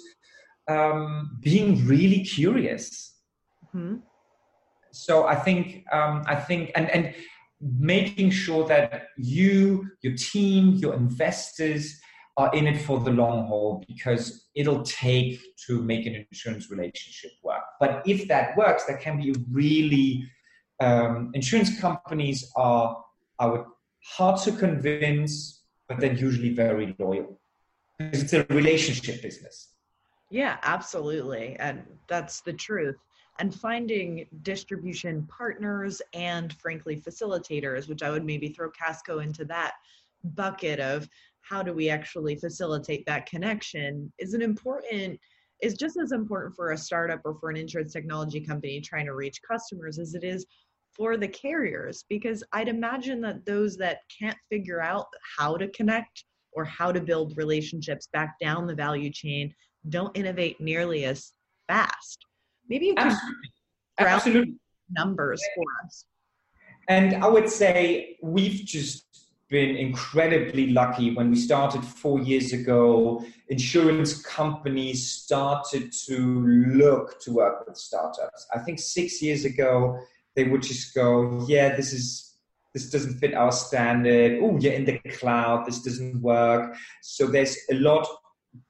um, 0.69 1.37
being 1.41 1.85
really 1.87 2.23
curious. 2.23 3.17
Mm-hmm. 3.75 3.97
So 4.93 5.27
I 5.27 5.35
think 5.35 5.85
um, 5.93 6.23
I 6.27 6.37
think 6.37 6.71
and 6.75 6.89
and 6.91 7.15
making 7.61 8.31
sure 8.31 8.67
that 8.69 9.09
you, 9.17 9.89
your 10.03 10.15
team, 10.15 10.75
your 10.75 10.95
investors 10.95 12.01
are 12.39 12.55
in 12.55 12.69
it 12.69 12.81
for 12.81 13.01
the 13.01 13.11
long 13.11 13.47
haul 13.49 13.85
because 13.89 14.47
it'll 14.55 14.85
take 14.85 15.41
to 15.67 15.83
make 15.83 16.07
an 16.07 16.15
insurance 16.15 16.71
relationship 16.71 17.33
work. 17.43 17.65
But 17.81 18.03
if 18.07 18.29
that 18.29 18.57
works, 18.57 18.85
that 18.85 19.01
can 19.01 19.21
be 19.21 19.35
really 19.51 20.25
um, 20.81 21.33
insurance 21.35 21.81
companies 21.81 22.51
are 22.57 23.05
are 23.41 23.67
hard 24.05 24.41
to 24.43 24.53
convince, 24.53 25.63
but 25.89 25.99
then 26.01 26.17
usually 26.17 26.55
very 26.55 26.95
loyal 26.99 27.41
because 27.99 28.23
it's 28.23 28.33
a 28.33 28.45
relationship 28.51 29.21
business. 29.21 29.75
Yeah, 30.31 30.59
absolutely. 30.63 31.57
And 31.59 31.83
that's 32.07 32.41
the 32.41 32.53
truth. 32.53 32.97
And 33.41 33.55
finding 33.55 34.27
distribution 34.43 35.27
partners 35.27 36.03
and, 36.13 36.53
frankly, 36.55 37.01
facilitators, 37.01 37.89
which 37.89 38.03
I 38.03 38.11
would 38.11 38.25
maybe 38.25 38.49
throw 38.49 38.71
Kasko 38.71 39.23
into 39.23 39.45
that 39.47 39.75
bucket 40.35 40.81
of 40.81 41.09
how 41.49 41.63
do 41.63 41.73
we 41.73 41.89
actually 41.89 42.37
facilitate 42.37 43.05
that 43.07 43.27
connection, 43.27 44.13
is 44.19 44.35
an 44.35 44.43
important 44.43 45.19
is 45.61 45.75
just 45.75 45.97
as 45.97 46.13
important 46.13 46.55
for 46.55 46.71
a 46.71 46.79
startup 46.79 47.21
or 47.25 47.35
for 47.41 47.51
an 47.51 47.57
insurance 47.57 47.93
technology 47.93 48.41
company 48.41 48.81
trying 48.81 49.07
to 49.07 49.15
reach 49.15 49.41
customers 49.43 49.99
as 49.99 50.15
it 50.15 50.23
is 50.23 50.47
for 50.95 51.17
the 51.17 51.27
carriers 51.27 52.05
because 52.09 52.45
i'd 52.53 52.69
imagine 52.69 53.21
that 53.21 53.45
those 53.45 53.77
that 53.77 53.99
can't 54.21 54.37
figure 54.49 54.81
out 54.81 55.07
how 55.37 55.57
to 55.57 55.67
connect 55.71 56.25
or 56.53 56.65
how 56.65 56.93
to 56.93 57.01
build 57.01 57.37
relationships 57.37 58.09
back 58.13 58.37
down 58.41 58.69
the 58.69 58.75
value 58.75 59.11
chain 59.11 59.53
don't 59.89 60.17
innovate 60.17 60.61
nearly 60.61 61.05
as 61.05 61.33
fast. 61.69 62.25
Maybe 62.69 62.87
you 62.87 62.95
can 62.95 63.07
Absolutely. 63.07 63.35
Absolutely. 64.01 64.55
numbers 64.91 65.43
for 65.55 65.65
us. 65.85 66.05
And 66.89 67.23
I 67.23 67.29
would 67.29 67.49
say 67.49 68.17
we've 68.23 68.65
just 68.65 69.07
been 69.49 69.77
incredibly 69.77 70.69
lucky 70.69 71.15
when 71.15 71.31
we 71.31 71.37
started 71.37 71.83
four 71.85 72.21
years 72.21 72.53
ago. 72.53 73.25
Insurance 73.49 74.23
companies 74.23 75.11
started 75.11 75.93
to 76.07 76.47
look 76.75 77.21
to 77.23 77.33
work 77.33 77.67
with 77.67 77.77
startups. 77.77 78.47
I 78.55 78.59
think 78.59 78.79
six 78.79 79.23
years 79.23 79.45
ago, 79.45 79.99
they 80.37 80.45
would 80.45 80.63
just 80.63 80.95
go, 80.95 81.45
Yeah, 81.49 81.75
this 81.75 81.93
is 81.93 82.29
this 82.75 82.91
doesn't 82.91 83.19
fit 83.19 83.35
our 83.35 83.51
standard. 83.51 84.41
Oh, 84.43 84.59
you're 84.61 84.75
in 84.75 84.85
the 84.85 84.99
cloud. 85.19 85.67
This 85.67 85.83
doesn't 85.83 86.21
work. 86.21 86.77
So 87.03 87.27
there's 87.27 87.57
a 87.71 87.75
lot 87.75 88.07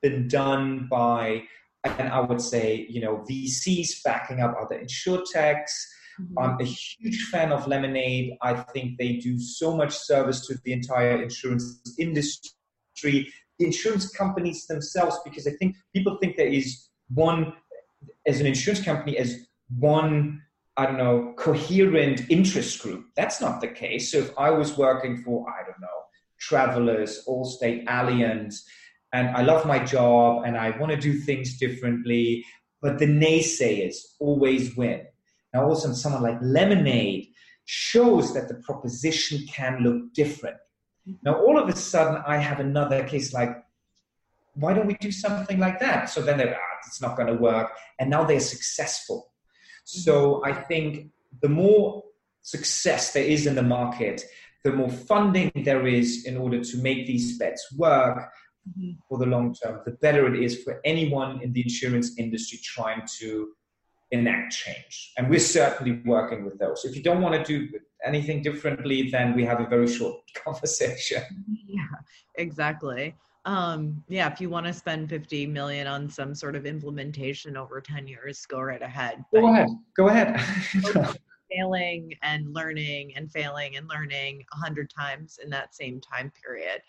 been 0.03 0.29
done 0.29 0.87
by, 0.91 1.43
and 1.85 2.09
I 2.09 2.21
would 2.21 2.41
say, 2.41 2.87
you 2.89 3.01
know, 3.01 3.25
VCs 3.29 4.03
backing 4.03 4.41
up 4.41 4.57
other 4.61 4.81
insurtechs. 4.81 5.73
Mm-hmm. 6.21 6.39
I'm 6.39 6.61
a 6.61 6.65
huge 6.65 7.29
fan 7.31 7.53
of 7.53 7.67
Lemonade. 7.67 8.37
I 8.43 8.55
think 8.55 8.99
they 8.99 9.15
do 9.15 9.39
so 9.39 9.77
much 9.77 9.97
service 9.97 10.47
to 10.47 10.59
the 10.65 10.73
entire 10.73 11.23
insurance 11.23 11.81
industry, 11.99 13.33
the 13.59 13.67
insurance 13.67 14.11
companies 14.11 14.67
themselves, 14.67 15.19
because 15.25 15.47
I 15.47 15.53
think 15.53 15.77
people 15.95 16.19
think 16.21 16.37
there 16.37 16.47
is 16.47 16.89
one, 17.13 17.53
as 18.27 18.41
an 18.41 18.47
insurance 18.47 18.85
company, 18.85 19.19
as 19.19 19.37
one 19.79 20.43
I 20.79 20.87
don't 20.87 20.97
know, 20.97 21.35
coherent 21.37 22.31
interest 22.31 22.81
group. 22.81 23.07
That's 23.17 23.41
not 23.41 23.61
the 23.61 23.67
case. 23.67 24.13
So 24.13 24.19
if 24.19 24.31
I 24.39 24.51
was 24.51 24.79
working 24.79 25.25
for, 25.25 25.45
I 25.51 25.65
don't 25.65 25.81
know, 25.81 25.89
Travelers, 26.39 27.25
Allstate, 27.27 27.85
Allianz, 27.87 28.61
and 29.13 29.37
I 29.37 29.43
love 29.43 29.67
my 29.67 29.81
job 29.85 30.45
and 30.47 30.57
I 30.57 30.71
want 30.79 30.93
to 30.93 30.97
do 30.97 31.15
things 31.15 31.59
differently, 31.59 32.45
but 32.81 33.01
the 33.01 33.07
naysayers 33.07 33.97
always 34.21 34.77
win. 34.77 35.05
Now, 35.59 35.69
also, 35.69 35.93
someone 35.93 36.23
like 36.23 36.39
Lemonade 36.41 37.27
shows 37.65 38.33
that 38.35 38.47
the 38.47 38.55
proposition 38.69 39.45
can 39.49 39.81
look 39.83 40.15
different. 40.15 40.57
Now, 41.25 41.35
all 41.45 41.59
of 41.59 41.69
a 41.69 41.75
sudden, 41.75 42.23
I 42.25 42.37
have 42.37 42.61
another 42.61 43.03
case 43.03 43.33
like, 43.33 43.51
why 44.55 44.73
don't 44.73 44.87
we 44.87 44.95
do 44.95 45.11
something 45.11 45.59
like 45.59 45.81
that? 45.81 46.11
So 46.11 46.23
then 46.23 46.39
they're, 46.39 46.55
ah, 46.55 46.87
it's 46.87 47.03
not 47.03 47.17
going 47.17 47.27
to 47.27 47.43
work. 47.51 47.73
And 47.99 48.09
now 48.09 48.23
they're 48.23 48.39
successful. 48.39 49.33
So 49.85 50.45
I 50.45 50.53
think 50.53 51.11
the 51.43 51.49
more 51.49 52.05
success 52.43 53.13
there 53.13 53.25
is 53.25 53.47
in 53.49 53.57
the 53.57 53.63
market, 53.79 54.23
the 54.63 54.73
more 54.73 54.91
funding 54.91 55.51
there 55.65 55.89
is 55.89 56.25
in 56.25 56.37
order 56.37 56.63
to 56.63 56.77
make 56.79 57.07
these 57.07 57.37
bets 57.37 57.67
work, 57.77 58.31
mm-hmm. 58.69 58.93
for 59.09 59.19
the 59.19 59.27
long 59.27 59.55
term, 59.55 59.81
the 59.85 59.97
better 60.07 60.33
it 60.33 60.41
is 60.41 60.63
for 60.63 60.81
anyone 60.85 61.41
in 61.43 61.53
the 61.53 61.63
insurance 61.63 62.17
industry 62.17 62.61
trying 62.63 63.03
to 63.19 63.49
enact 64.11 64.53
change. 64.53 65.13
And 65.17 65.29
we're 65.29 65.39
certainly 65.39 66.01
working 66.05 66.45
with 66.45 66.59
those. 66.59 66.85
If 66.85 66.97
you 66.97 67.03
don't 67.03 67.21
want 67.21 67.35
to 67.35 67.45
do 67.45 67.79
anything 68.05 68.43
differently, 68.43 69.11
then 69.11 69.35
we 69.35 69.45
have 69.45 69.61
a 69.61 69.67
very 69.67 69.89
short 69.89 70.21
conversation. 70.45 71.23
Yeah, 71.67 71.83
exactly. 72.37 73.15
Um, 73.45 74.03
yeah, 74.09 74.31
if 74.31 74.41
you 74.41 74.51
want 74.51 74.67
to 74.67 74.73
spend 74.73 75.09
50 75.09 75.47
million 75.47 75.87
on 75.87 76.09
some 76.09 76.35
sort 76.35 76.55
of 76.55 76.67
implementation 76.67 77.57
over 77.57 77.81
10 77.81 78.07
years, 78.07 78.45
go 78.47 78.61
right 78.61 78.83
ahead. 78.83 79.25
Go 79.33 79.49
ahead. 79.49 79.69
Go 79.97 80.09
ahead. 80.09 80.39
failing 81.51 82.15
and 82.23 82.53
learning 82.53 83.13
and 83.17 83.31
failing 83.31 83.77
and 83.77 83.89
learning 83.89 84.45
a 84.53 84.57
hundred 84.57 84.91
times 84.91 85.39
in 85.43 85.51
that 85.51 85.75
same 85.75 86.01
time 86.01 86.31
period. 86.43 86.83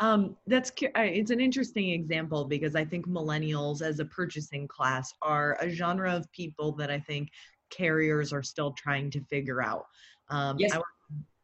Um, 0.00 0.36
that's 0.46 0.70
it's 0.78 1.30
an 1.30 1.40
interesting 1.40 1.90
example 1.90 2.44
because 2.44 2.76
I 2.76 2.84
think 2.84 3.08
millennials 3.08 3.82
as 3.82 3.98
a 3.98 4.04
purchasing 4.04 4.68
class 4.68 5.12
are 5.22 5.58
a 5.60 5.68
genre 5.70 6.14
of 6.14 6.30
people 6.32 6.72
that 6.72 6.90
I 6.90 7.00
think 7.00 7.30
carriers 7.70 8.32
are 8.32 8.42
still 8.42 8.72
trying 8.72 9.10
to 9.10 9.20
figure 9.22 9.62
out. 9.62 9.86
Um, 10.30 10.56
yes. 10.58 10.72
I 10.72 10.78
work 10.78 10.86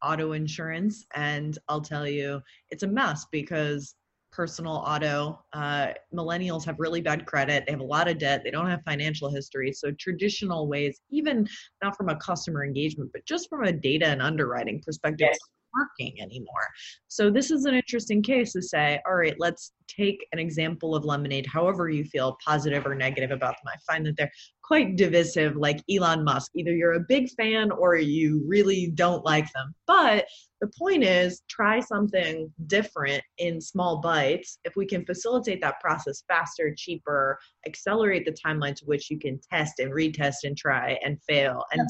auto 0.03 0.33
insurance, 0.33 1.07
and 1.15 1.59
I'll 1.69 1.81
tell 1.81 2.07
you, 2.07 2.43
it's 2.71 2.83
a 2.83 2.87
mess 2.87 3.27
because 3.33 3.97
personal 4.31 4.85
auto. 4.87 5.43
Uh, 5.53 5.89
millennials 6.13 6.65
have 6.65 6.77
really 6.79 7.01
bad 7.01 7.27
credit. 7.27 7.65
They 7.67 7.73
have 7.73 7.81
a 7.81 7.85
lot 7.85 8.09
of 8.09 8.19
debt. 8.19 8.43
They 8.45 8.51
don't 8.51 8.69
have 8.69 8.83
financial 8.85 9.31
history. 9.31 9.73
So, 9.73 9.91
traditional 9.99 10.69
ways, 10.69 11.01
even 11.11 11.49
not 11.83 11.97
from 11.97 12.09
a 12.09 12.17
customer 12.17 12.65
engagement, 12.65 13.11
but 13.13 13.25
just 13.25 13.49
from 13.49 13.65
a 13.65 13.73
data 13.73 14.07
and 14.07 14.23
underwriting 14.23 14.81
perspective, 14.81 15.29
yes 15.33 15.39
working 15.79 16.21
anymore. 16.21 16.69
So 17.09 17.31
this 17.31 17.51
is 17.51 17.65
an 17.65 17.75
interesting 17.75 18.23
case 18.23 18.53
to 18.53 18.63
say, 18.63 19.01
all 19.07 19.15
right, 19.15 19.37
let's 19.39 19.73
take 19.89 20.27
an 20.33 20.39
example 20.39 20.95
of 20.95 21.05
lemonade, 21.05 21.47
however 21.47 21.89
you 21.89 22.05
feel 22.05 22.37
positive 22.45 22.87
or 22.87 22.95
negative 22.95 23.31
about 23.31 23.57
them. 23.57 23.73
I 23.73 23.93
find 23.93 24.07
that 24.07 24.17
they're 24.17 24.31
quite 24.63 24.97
divisive, 24.97 25.57
like 25.57 25.83
Elon 25.91 26.25
Musk. 26.25 26.53
Either 26.57 26.73
you're 26.73 26.95
a 26.95 27.05
big 27.07 27.29
fan 27.31 27.71
or 27.71 27.97
you 27.97 28.43
really 28.47 28.91
don't 28.95 29.25
like 29.25 29.53
them. 29.53 29.75
But 29.87 30.27
the 30.61 30.71
point 30.79 31.05
is, 31.05 31.43
try 31.49 31.81
something 31.81 32.51
different 32.67 33.23
in 33.39 33.61
small 33.61 34.01
bites. 34.01 34.59
If 34.65 34.77
we 34.77 34.87
can 34.87 35.05
facilitate 35.05 35.61
that 35.61 35.81
process 35.81 36.25
faster, 36.27 36.75
cheaper, 36.75 37.39
accelerate 37.67 38.25
the 38.25 38.33
timeline 38.33 38.75
to 38.77 38.87
which 38.87 39.11
you 39.11 39.19
can 39.19 39.39
test 39.53 39.79
and 39.79 39.93
retest 39.93 40.45
and 40.45 40.57
try 40.57 40.99
and 41.05 41.23
fail. 41.29 41.63
And 41.73 41.87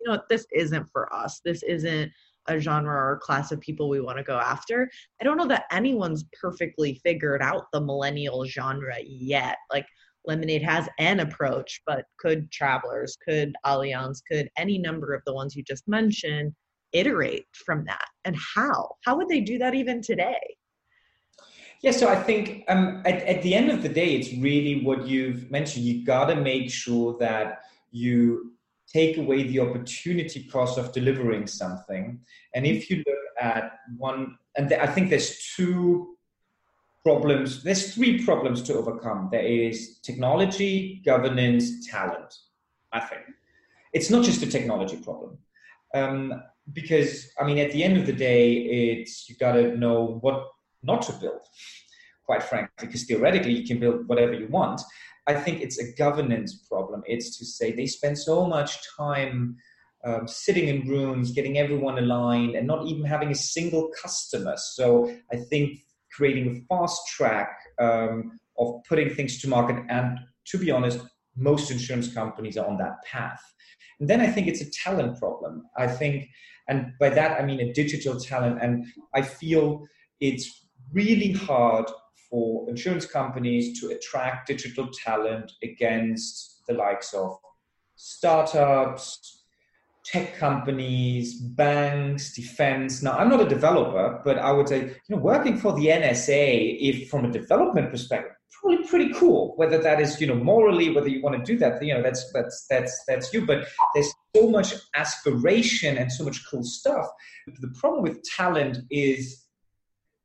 you 0.00 0.10
know, 0.10 0.20
this 0.28 0.46
isn't 0.52 0.86
for 0.92 1.12
us. 1.14 1.40
This 1.44 1.62
isn't 1.62 2.10
a 2.48 2.58
genre 2.58 2.94
or 2.94 3.20
class 3.22 3.52
of 3.52 3.60
people 3.60 3.88
we 3.88 4.00
want 4.00 4.18
to 4.18 4.24
go 4.24 4.38
after. 4.38 4.90
I 5.20 5.24
don't 5.24 5.36
know 5.36 5.46
that 5.48 5.64
anyone's 5.70 6.24
perfectly 6.40 7.00
figured 7.04 7.42
out 7.42 7.66
the 7.72 7.80
millennial 7.80 8.44
genre 8.44 8.96
yet. 9.04 9.56
Like 9.72 9.86
Lemonade 10.26 10.62
has 10.62 10.88
an 10.98 11.20
approach, 11.20 11.80
but 11.86 12.04
could 12.18 12.50
Travelers, 12.50 13.16
could 13.26 13.54
Allianz, 13.64 14.20
could 14.30 14.48
any 14.56 14.78
number 14.78 15.14
of 15.14 15.22
the 15.26 15.34
ones 15.34 15.56
you 15.56 15.62
just 15.62 15.86
mentioned 15.88 16.52
iterate 16.92 17.46
from 17.54 17.84
that? 17.86 18.06
And 18.24 18.36
how? 18.54 18.90
How 19.04 19.16
would 19.16 19.28
they 19.28 19.40
do 19.40 19.58
that 19.58 19.74
even 19.74 20.02
today? 20.02 20.40
Yeah, 21.82 21.92
so 21.92 22.08
I 22.08 22.22
think 22.22 22.64
um, 22.68 23.02
at, 23.06 23.22
at 23.22 23.42
the 23.42 23.54
end 23.54 23.70
of 23.70 23.82
the 23.82 23.88
day, 23.88 24.14
it's 24.14 24.34
really 24.34 24.84
what 24.84 25.06
you've 25.06 25.50
mentioned. 25.50 25.86
You 25.86 26.04
got 26.04 26.26
to 26.26 26.36
make 26.36 26.70
sure 26.70 27.16
that 27.20 27.62
you 27.90 28.49
take 28.92 29.16
away 29.16 29.44
the 29.44 29.60
opportunity 29.60 30.44
cost 30.44 30.78
of 30.78 30.92
delivering 30.92 31.46
something. 31.46 32.20
And 32.54 32.66
if 32.66 32.90
you 32.90 32.96
look 32.98 33.18
at 33.40 33.78
one, 33.96 34.36
and 34.56 34.72
I 34.72 34.86
think 34.86 35.10
there's 35.10 35.52
two 35.54 36.16
problems, 37.02 37.62
there's 37.62 37.94
three 37.94 38.24
problems 38.24 38.62
to 38.62 38.74
overcome. 38.74 39.28
There 39.30 39.42
is 39.42 39.98
technology, 40.02 41.02
governance, 41.04 41.86
talent, 41.86 42.34
I 42.92 43.00
think. 43.00 43.22
It's 43.92 44.10
not 44.10 44.24
just 44.24 44.42
a 44.42 44.46
technology 44.46 44.96
problem. 44.96 45.38
Um, 45.94 46.42
because, 46.72 47.30
I 47.40 47.44
mean, 47.44 47.58
at 47.58 47.72
the 47.72 47.82
end 47.82 47.96
of 47.96 48.06
the 48.06 48.12
day, 48.12 48.52
it's 48.52 49.28
you 49.28 49.36
got 49.36 49.52
to 49.52 49.76
know 49.76 50.18
what 50.20 50.46
not 50.82 51.02
to 51.02 51.12
build, 51.12 51.40
quite 52.24 52.42
frankly, 52.42 52.86
because 52.86 53.04
theoretically 53.04 53.52
you 53.52 53.66
can 53.66 53.80
build 53.80 54.06
whatever 54.08 54.34
you 54.34 54.46
want. 54.48 54.80
I 55.26 55.34
think 55.34 55.60
it's 55.60 55.78
a 55.78 55.92
governance 55.96 56.54
problem. 56.68 57.02
It's 57.06 57.38
to 57.38 57.44
say 57.44 57.72
they 57.72 57.86
spend 57.86 58.18
so 58.18 58.46
much 58.46 58.78
time 58.96 59.56
um, 60.04 60.26
sitting 60.26 60.68
in 60.68 60.88
rooms, 60.88 61.32
getting 61.32 61.58
everyone 61.58 61.98
aligned, 61.98 62.56
and 62.56 62.66
not 62.66 62.86
even 62.86 63.04
having 63.04 63.30
a 63.30 63.34
single 63.34 63.90
customer. 64.02 64.54
So 64.56 65.14
I 65.32 65.36
think 65.36 65.80
creating 66.12 66.48
a 66.48 66.74
fast 66.74 67.00
track 67.08 67.50
um, 67.78 68.38
of 68.58 68.80
putting 68.88 69.10
things 69.14 69.40
to 69.42 69.48
market, 69.48 69.84
and 69.88 70.18
to 70.46 70.58
be 70.58 70.70
honest, 70.70 71.00
most 71.36 71.70
insurance 71.70 72.12
companies 72.12 72.56
are 72.56 72.66
on 72.66 72.78
that 72.78 73.02
path. 73.04 73.42
And 74.00 74.08
then 74.08 74.20
I 74.20 74.26
think 74.28 74.46
it's 74.46 74.62
a 74.62 74.70
talent 74.70 75.18
problem. 75.18 75.64
I 75.76 75.86
think, 75.86 76.28
and 76.68 76.92
by 76.98 77.10
that 77.10 77.40
I 77.40 77.44
mean 77.44 77.60
a 77.60 77.72
digital 77.72 78.18
talent, 78.18 78.58
and 78.62 78.86
I 79.14 79.22
feel 79.22 79.86
it's 80.20 80.66
really 80.92 81.32
hard 81.32 81.86
for 82.30 82.68
insurance 82.70 83.06
companies 83.06 83.80
to 83.80 83.88
attract 83.88 84.46
digital 84.46 84.88
talent 85.04 85.52
against 85.62 86.62
the 86.66 86.74
likes 86.74 87.12
of 87.12 87.36
startups, 87.96 89.42
tech 90.04 90.36
companies, 90.36 91.34
banks, 91.34 92.34
defense. 92.34 93.02
Now, 93.02 93.12
I'm 93.12 93.28
not 93.28 93.40
a 93.40 93.48
developer, 93.48 94.20
but 94.24 94.38
I 94.38 94.52
would 94.52 94.68
say, 94.68 94.80
you 94.80 95.16
know, 95.16 95.18
working 95.18 95.58
for 95.58 95.72
the 95.74 95.86
NSA, 95.86 96.78
if 96.80 97.10
from 97.10 97.24
a 97.24 97.30
development 97.30 97.90
perspective, 97.90 98.32
probably 98.60 98.86
pretty 98.86 99.12
cool. 99.12 99.54
Whether 99.56 99.78
that 99.78 100.00
is, 100.00 100.20
you 100.20 100.26
know, 100.26 100.34
morally, 100.34 100.90
whether 100.90 101.08
you 101.08 101.22
want 101.22 101.36
to 101.36 101.52
do 101.52 101.58
that, 101.58 101.82
you 101.82 101.94
know, 101.94 102.02
that's 102.02 102.32
that's 102.32 102.66
that's 102.68 103.04
that's 103.06 103.32
you. 103.32 103.46
But 103.46 103.66
there's 103.94 104.12
so 104.36 104.48
much 104.48 104.74
aspiration 104.94 105.98
and 105.98 106.10
so 106.10 106.24
much 106.24 106.44
cool 106.50 106.62
stuff. 106.62 107.06
The 107.60 107.74
problem 107.78 108.02
with 108.02 108.22
talent 108.22 108.78
is 108.90 109.44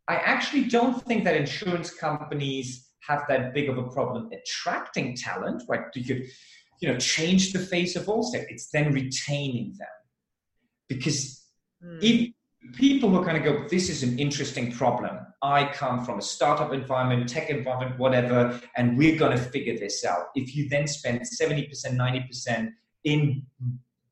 I 0.07 0.15
actually 0.15 0.65
don't 0.65 1.01
think 1.03 1.23
that 1.23 1.35
insurance 1.35 1.91
companies 1.91 2.89
have 3.07 3.23
that 3.27 3.53
big 3.53 3.69
of 3.69 3.77
a 3.77 3.83
problem 3.83 4.29
attracting 4.31 5.15
talent, 5.15 5.63
right? 5.67 5.81
You 5.93 6.03
could, 6.03 6.25
you 6.81 6.91
know, 6.91 6.97
change 6.97 7.53
the 7.53 7.59
face 7.59 7.95
of 7.95 8.05
Allstate. 8.05 8.45
It's 8.49 8.69
then 8.69 8.93
retaining 8.93 9.75
them. 9.77 9.87
Because 10.87 11.47
mm. 11.83 11.99
if 12.01 12.31
people 12.73 13.09
who 13.09 13.23
kind 13.23 13.37
of 13.37 13.43
go, 13.43 13.67
this 13.67 13.89
is 13.89 14.03
an 14.03 14.19
interesting 14.19 14.71
problem. 14.71 15.19
I 15.41 15.71
come 15.73 16.03
from 16.05 16.19
a 16.19 16.21
startup 16.21 16.73
environment, 16.73 17.29
tech 17.29 17.49
environment, 17.49 17.99
whatever, 17.99 18.59
and 18.75 18.97
we're 18.97 19.17
going 19.17 19.37
to 19.37 19.43
figure 19.43 19.77
this 19.77 20.03
out. 20.03 20.27
If 20.35 20.55
you 20.55 20.69
then 20.69 20.87
spend 20.87 21.21
70%, 21.21 21.69
90% 21.69 22.71
in 23.03 23.43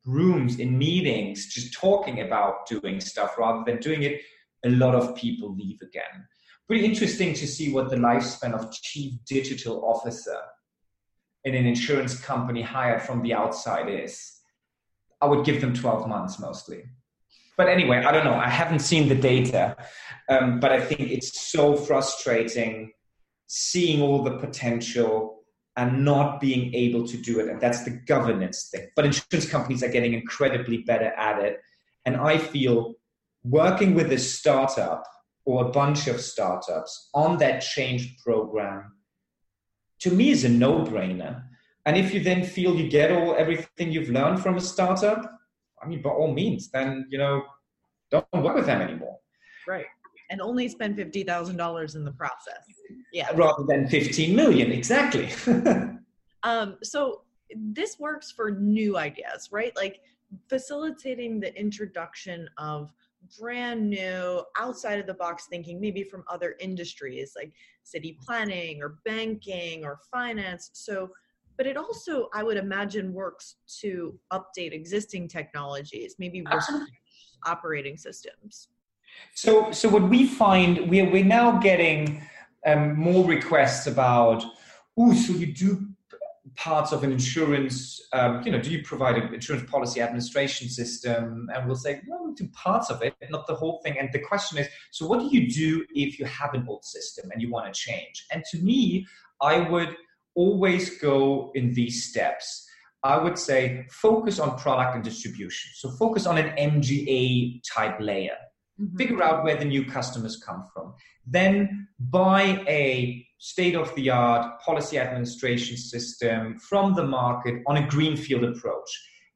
rooms, 0.06 0.58
in 0.58 0.76
meetings, 0.76 1.52
just 1.52 1.72
talking 1.72 2.20
about 2.20 2.66
doing 2.66 3.00
stuff 3.00 3.36
rather 3.38 3.64
than 3.64 3.80
doing 3.80 4.02
it 4.02 4.20
a 4.64 4.70
lot 4.70 4.94
of 4.94 5.14
people 5.14 5.54
leave 5.54 5.80
again. 5.82 6.26
Pretty 6.66 6.84
interesting 6.84 7.34
to 7.34 7.46
see 7.46 7.72
what 7.72 7.90
the 7.90 7.96
lifespan 7.96 8.54
of 8.54 8.72
chief 8.72 9.12
digital 9.26 9.84
officer 9.84 10.38
in 11.44 11.54
an 11.54 11.66
insurance 11.66 12.18
company 12.18 12.62
hired 12.62 13.02
from 13.02 13.22
the 13.22 13.34
outside 13.34 13.88
is. 13.88 14.40
I 15.20 15.26
would 15.26 15.44
give 15.44 15.60
them 15.60 15.74
12 15.74 16.08
months 16.08 16.38
mostly. 16.38 16.84
But 17.56 17.68
anyway, 17.68 17.98
I 17.98 18.12
don't 18.12 18.24
know. 18.24 18.34
I 18.34 18.48
haven't 18.48 18.80
seen 18.80 19.08
the 19.08 19.14
data, 19.14 19.76
um, 20.28 20.58
but 20.58 20.72
I 20.72 20.80
think 20.80 21.00
it's 21.00 21.40
so 21.52 21.76
frustrating 21.76 22.92
seeing 23.46 24.02
all 24.02 24.22
the 24.22 24.38
potential 24.38 25.44
and 25.76 26.04
not 26.04 26.40
being 26.40 26.74
able 26.74 27.06
to 27.06 27.16
do 27.16 27.40
it. 27.40 27.48
And 27.48 27.60
that's 27.60 27.84
the 27.84 27.90
governance 27.90 28.68
thing. 28.70 28.88
But 28.96 29.06
insurance 29.06 29.48
companies 29.48 29.82
are 29.82 29.88
getting 29.88 30.14
incredibly 30.14 30.78
better 30.78 31.12
at 31.16 31.42
it. 31.44 31.60
And 32.04 32.16
I 32.16 32.38
feel 32.38 32.94
working 33.44 33.94
with 33.94 34.12
a 34.12 34.18
startup 34.18 35.04
or 35.44 35.66
a 35.66 35.68
bunch 35.70 36.06
of 36.06 36.20
startups 36.20 37.10
on 37.14 37.38
that 37.38 37.60
change 37.60 38.16
program 38.18 38.92
to 40.00 40.10
me 40.10 40.30
is 40.30 40.44
a 40.44 40.48
no-brainer. 40.48 41.42
And 41.86 41.96
if 41.96 42.12
you 42.14 42.20
then 42.22 42.44
feel 42.44 42.74
you 42.74 42.88
get 42.88 43.12
all 43.12 43.34
everything 43.36 43.92
you've 43.92 44.08
learned 44.08 44.42
from 44.42 44.56
a 44.56 44.60
startup 44.60 45.30
i 45.82 45.86
mean 45.86 46.00
by 46.00 46.08
all 46.08 46.32
means 46.32 46.70
then 46.70 47.06
you 47.10 47.18
know 47.18 47.42
don't 48.10 48.44
work 48.44 48.54
with 48.56 48.66
them 48.66 48.80
anymore. 48.80 49.18
Right. 49.66 49.86
And 50.30 50.40
only 50.40 50.68
spend 50.68 50.96
$50000 50.96 51.96
in 51.96 52.04
the 52.04 52.12
process. 52.12 52.64
Yeah. 53.12 53.30
Rather 53.34 53.64
than 53.66 53.88
15 53.88 54.34
million 54.34 54.72
exactly. 54.72 55.30
Um, 56.44 56.76
so 56.82 57.22
this 57.56 57.98
works 57.98 58.30
for 58.30 58.50
new 58.50 58.98
ideas 58.98 59.48
right? 59.50 59.74
Like 59.76 60.02
facilitating 60.46 61.40
the 61.40 61.58
introduction 61.58 62.50
of 62.58 62.92
brand 63.38 63.88
new 63.88 64.42
outside 64.58 64.98
of 64.98 65.06
the 65.06 65.14
box 65.14 65.46
thinking 65.48 65.80
maybe 65.80 66.02
from 66.02 66.24
other 66.28 66.56
industries 66.60 67.32
like 67.36 67.52
city 67.82 68.18
planning 68.24 68.82
or 68.82 68.96
banking 69.04 69.84
or 69.84 69.98
finance. 70.10 70.70
So 70.72 71.10
but 71.56 71.66
it 71.66 71.76
also 71.76 72.28
i 72.34 72.42
would 72.42 72.56
imagine 72.56 73.12
works 73.12 73.56
to 73.80 74.18
update 74.32 74.72
existing 74.72 75.28
technologies 75.28 76.16
maybe 76.18 76.44
operating 77.46 77.96
systems. 77.96 78.68
So 79.34 79.70
so 79.70 79.88
what 79.88 80.08
we 80.08 80.26
find 80.26 80.90
we're, 80.90 81.10
we're 81.10 81.24
now 81.24 81.58
getting 81.58 82.22
um, 82.66 82.96
more 82.98 83.24
requests 83.26 83.86
about 83.86 84.44
oh 84.98 85.14
so 85.14 85.32
you 85.32 85.46
do 85.46 85.86
parts 86.64 86.92
of 86.92 87.04
an 87.04 87.12
insurance, 87.12 88.00
um, 88.14 88.42
you 88.42 88.50
know, 88.50 88.58
do 88.58 88.70
you 88.70 88.82
provide 88.82 89.16
an 89.16 89.34
insurance 89.34 89.70
policy 89.70 90.00
administration 90.00 90.66
system? 90.66 91.46
And 91.54 91.66
we'll 91.66 91.76
say, 91.76 92.00
well, 92.08 92.26
we 92.26 92.32
do 92.32 92.48
parts 92.54 92.88
of 92.88 93.02
it, 93.02 93.14
not 93.28 93.46
the 93.46 93.54
whole 93.54 93.82
thing. 93.84 93.98
And 93.98 94.08
the 94.14 94.18
question 94.18 94.56
is, 94.56 94.66
so 94.90 95.06
what 95.06 95.20
do 95.20 95.26
you 95.26 95.46
do 95.52 95.84
if 95.94 96.18
you 96.18 96.24
have 96.24 96.54
an 96.54 96.64
old 96.66 96.82
system 96.82 97.30
and 97.30 97.42
you 97.42 97.50
want 97.50 97.66
to 97.66 97.78
change? 97.78 98.24
And 98.32 98.42
to 98.50 98.56
me, 98.56 99.06
I 99.42 99.60
would 99.68 99.94
always 100.34 100.98
go 100.98 101.52
in 101.54 101.74
these 101.74 102.08
steps. 102.08 102.66
I 103.02 103.18
would 103.18 103.38
say 103.38 103.84
focus 103.90 104.38
on 104.38 104.58
product 104.58 104.94
and 104.94 105.04
distribution. 105.04 105.70
So 105.74 105.90
focus 105.90 106.24
on 106.24 106.38
an 106.38 106.56
MGA 106.56 107.60
type 107.74 108.00
layer. 108.00 108.38
Mm-hmm. 108.80 108.96
Figure 108.96 109.22
out 109.22 109.44
where 109.44 109.56
the 109.56 109.66
new 109.66 109.84
customers 109.84 110.42
come 110.42 110.64
from. 110.72 110.94
Then 111.26 111.88
buy 111.98 112.64
a 112.66 113.26
state 113.44 113.74
of 113.74 113.94
the 113.94 114.08
art 114.08 114.58
policy 114.62 114.98
administration 114.98 115.76
system 115.76 116.58
from 116.58 116.94
the 116.94 117.04
market 117.04 117.62
on 117.66 117.76
a 117.76 117.86
greenfield 117.86 118.42
approach 118.42 118.90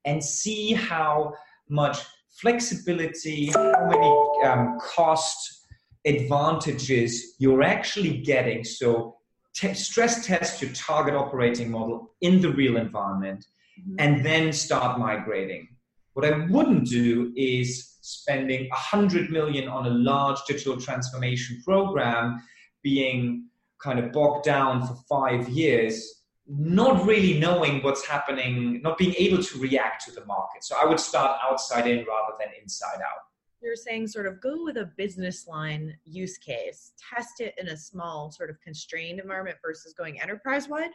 and 0.07 0.25
see 0.25 0.73
how 0.73 1.31
much 1.68 1.99
flexibility, 2.40 3.49
how 3.49 3.87
many 3.87 4.47
um, 4.47 4.79
cost 4.81 5.66
advantages 6.07 7.35
you're 7.38 7.62
actually 7.62 8.16
getting. 8.23 8.64
So 8.64 9.18
te- 9.55 9.75
stress 9.75 10.25
test 10.25 10.62
your 10.62 10.73
target 10.73 11.12
operating 11.12 11.71
model 11.71 12.14
in 12.23 12.40
the 12.40 12.51
real 12.51 12.79
environment 12.79 13.44
mm-hmm. 13.79 13.97
and 13.99 14.25
then 14.25 14.55
start 14.55 14.99
migrating. 14.99 15.68
What 16.14 16.25
I 16.25 16.47
wouldn't 16.47 16.88
do 16.88 17.31
is 17.37 17.99
spending 18.01 18.71
100 18.71 19.31
million 19.31 19.68
on 19.68 19.85
a 19.85 19.90
large 19.90 20.38
digital 20.49 20.81
transformation 20.81 21.61
program 21.62 22.42
being 22.83 23.44
kind 23.83 23.99
of 23.99 24.12
bogged 24.12 24.45
down 24.45 24.87
for 24.87 24.97
five 25.09 25.49
years, 25.49 26.23
not 26.47 27.05
really 27.07 27.38
knowing 27.38 27.83
what's 27.83 28.07
happening, 28.07 28.81
not 28.83 28.99
being 28.99 29.14
able 29.19 29.43
to 29.43 29.59
react 29.59 30.05
to 30.07 30.12
the 30.12 30.25
market. 30.25 30.64
So 30.64 30.77
I 30.81 30.87
would 30.87 31.01
start 31.01 31.38
outside 31.43 31.87
in 31.87 31.99
rather 31.99 32.35
than 32.38 32.49
inside 32.61 32.97
out. 32.97 33.23
You're 33.61 33.77
saying 33.77 34.07
sort 34.07 34.27
of 34.27 34.41
go 34.41 34.64
with 34.64 34.77
a 34.77 34.87
business 34.97 35.47
line 35.49 35.97
use 36.05 36.38
case, 36.38 36.93
test 37.12 37.41
it 37.41 37.55
in 37.59 37.69
a 37.69 37.77
small, 37.77 38.31
sort 38.31 38.51
of 38.51 38.61
constrained 38.61 39.19
environment 39.19 39.59
versus 39.64 39.93
going 39.93 40.21
enterprise 40.21 40.69
wide? 40.69 40.93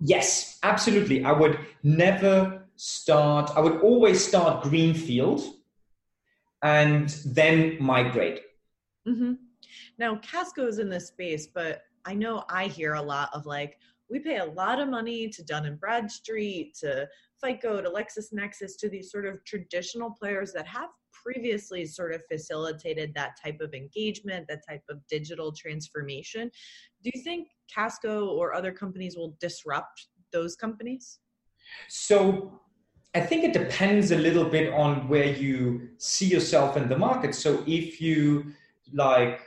Yes, 0.00 0.58
absolutely. 0.62 1.24
I 1.24 1.32
would 1.32 1.58
never 1.82 2.62
start, 2.76 3.50
I 3.56 3.60
would 3.60 3.80
always 3.80 4.24
start 4.24 4.62
greenfield 4.62 5.42
and 6.62 7.08
then 7.24 7.76
migrate. 7.80 8.42
Mm-hmm. 9.06 9.32
Now, 9.98 10.16
Kasko's 10.16 10.78
in 10.78 10.88
this 10.88 11.08
space, 11.08 11.46
but 11.46 11.82
I 12.08 12.14
know 12.14 12.44
I 12.48 12.68
hear 12.68 12.94
a 12.94 13.02
lot 13.02 13.28
of 13.34 13.44
like, 13.44 13.76
we 14.08 14.18
pay 14.18 14.38
a 14.38 14.44
lot 14.44 14.80
of 14.80 14.88
money 14.88 15.28
to 15.28 15.44
Dun 15.44 15.66
and 15.66 15.78
Bradstreet, 15.78 16.74
to 16.80 17.06
FICO, 17.44 17.82
to 17.82 17.90
LexisNexis, 17.90 18.78
to 18.78 18.88
these 18.88 19.12
sort 19.12 19.26
of 19.26 19.44
traditional 19.44 20.10
players 20.10 20.50
that 20.54 20.66
have 20.66 20.88
previously 21.12 21.84
sort 21.84 22.14
of 22.14 22.22
facilitated 22.26 23.12
that 23.14 23.32
type 23.44 23.60
of 23.60 23.74
engagement, 23.74 24.46
that 24.48 24.66
type 24.66 24.80
of 24.88 25.06
digital 25.10 25.52
transformation. 25.52 26.50
Do 27.04 27.10
you 27.14 27.22
think 27.22 27.48
Kasko 27.76 28.28
or 28.28 28.54
other 28.54 28.72
companies 28.72 29.14
will 29.14 29.36
disrupt 29.38 30.06
those 30.32 30.56
companies? 30.56 31.18
So 31.88 32.58
I 33.14 33.20
think 33.20 33.44
it 33.44 33.52
depends 33.52 34.12
a 34.12 34.16
little 34.16 34.46
bit 34.48 34.72
on 34.72 35.08
where 35.08 35.30
you 35.30 35.90
see 35.98 36.26
yourself 36.26 36.78
in 36.78 36.88
the 36.88 36.96
market. 36.96 37.34
So 37.34 37.62
if 37.66 38.00
you 38.00 38.54
like 38.94 39.42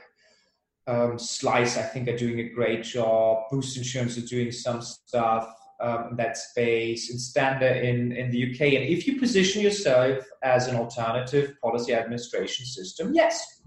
um, 0.86 1.18
Slice, 1.18 1.76
I 1.76 1.82
think, 1.82 2.08
are 2.08 2.16
doing 2.16 2.40
a 2.40 2.48
great 2.48 2.82
job. 2.82 3.44
Boost 3.50 3.76
Insurance 3.76 4.18
are 4.18 4.26
doing 4.26 4.50
some 4.50 4.82
stuff 4.82 5.54
um, 5.80 6.08
in 6.10 6.16
that 6.16 6.36
space. 6.36 7.10
And 7.10 7.18
Instanda 7.18 7.82
in, 7.82 8.12
in 8.12 8.30
the 8.30 8.52
UK. 8.52 8.60
And 8.74 8.84
if 8.84 9.06
you 9.06 9.18
position 9.18 9.62
yourself 9.62 10.24
as 10.42 10.68
an 10.68 10.76
alternative 10.76 11.54
policy 11.62 11.94
administration 11.94 12.66
system, 12.66 13.12
yes. 13.14 13.60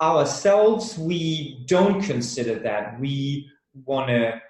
Ourselves, 0.00 0.98
we 0.98 1.64
don't 1.66 2.02
consider 2.02 2.58
that. 2.60 2.98
We 3.00 3.50
want 3.84 4.08
to. 4.08 4.40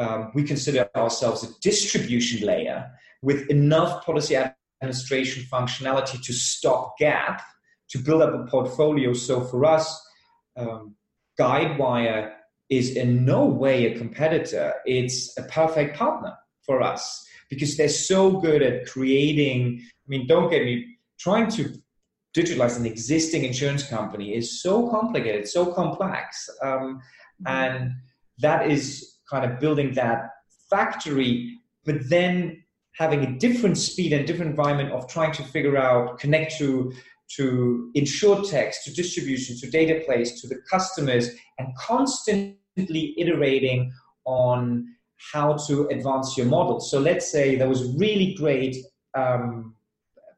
Um, 0.00 0.30
we 0.32 0.44
consider 0.44 0.88
ourselves 0.94 1.42
a 1.42 1.48
distribution 1.60 2.46
layer 2.46 2.88
with 3.20 3.50
enough 3.50 4.04
policy 4.04 4.36
administration 4.80 5.44
functionality 5.50 6.22
to 6.22 6.32
stop 6.32 6.96
gap, 6.98 7.42
to 7.90 7.98
build 7.98 8.22
up 8.22 8.32
a 8.32 8.46
portfolio. 8.48 9.12
So 9.12 9.40
for 9.40 9.64
us, 9.64 10.07
um, 10.58 10.94
Guidewire 11.40 12.32
is 12.68 12.96
in 12.96 13.24
no 13.24 13.44
way 13.44 13.86
a 13.86 13.98
competitor. 13.98 14.74
It's 14.84 15.36
a 15.38 15.42
perfect 15.44 15.96
partner 15.96 16.34
for 16.66 16.82
us 16.82 17.24
because 17.48 17.76
they're 17.76 17.88
so 17.88 18.40
good 18.40 18.62
at 18.62 18.86
creating. 18.86 19.80
I 19.82 20.06
mean, 20.08 20.26
don't 20.26 20.50
get 20.50 20.64
me 20.64 20.98
trying 21.18 21.48
to 21.52 21.72
digitalize 22.36 22.78
an 22.78 22.86
existing 22.86 23.44
insurance 23.44 23.88
company 23.88 24.34
is 24.34 24.62
so 24.62 24.88
complicated, 24.90 25.48
so 25.48 25.72
complex, 25.72 26.48
um, 26.62 26.70
mm-hmm. 26.70 27.46
and 27.46 27.92
that 28.38 28.70
is 28.70 29.16
kind 29.30 29.50
of 29.50 29.58
building 29.58 29.94
that 29.94 30.30
factory, 30.70 31.58
but 31.84 31.96
then 32.08 32.62
having 32.92 33.24
a 33.24 33.38
different 33.38 33.78
speed 33.78 34.12
and 34.12 34.26
different 34.26 34.50
environment 34.50 34.92
of 34.92 35.08
trying 35.08 35.32
to 35.32 35.42
figure 35.42 35.76
out 35.76 36.18
connect 36.18 36.58
to 36.58 36.92
to 37.36 37.90
insurtechs, 37.96 38.82
to 38.84 38.92
distribution, 38.92 39.56
to 39.58 39.70
data 39.70 40.02
place, 40.04 40.40
to 40.40 40.48
the 40.48 40.60
customers, 40.70 41.30
and 41.58 41.68
constantly 41.76 43.14
iterating 43.18 43.92
on 44.24 44.86
how 45.32 45.54
to 45.66 45.88
advance 45.88 46.36
your 46.36 46.46
model. 46.46 46.80
So 46.80 47.00
let's 47.00 47.30
say 47.30 47.56
there 47.56 47.68
was 47.68 47.82
a 47.82 47.98
really 47.98 48.34
great 48.34 48.76
um, 49.14 49.74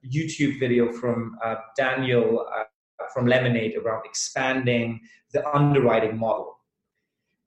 YouTube 0.04 0.58
video 0.58 0.90
from 0.92 1.36
uh, 1.44 1.56
Daniel 1.76 2.46
uh, 2.54 2.64
from 3.12 3.26
Lemonade 3.26 3.76
around 3.76 4.02
expanding 4.04 5.00
the 5.32 5.46
underwriting 5.48 6.18
model. 6.18 6.56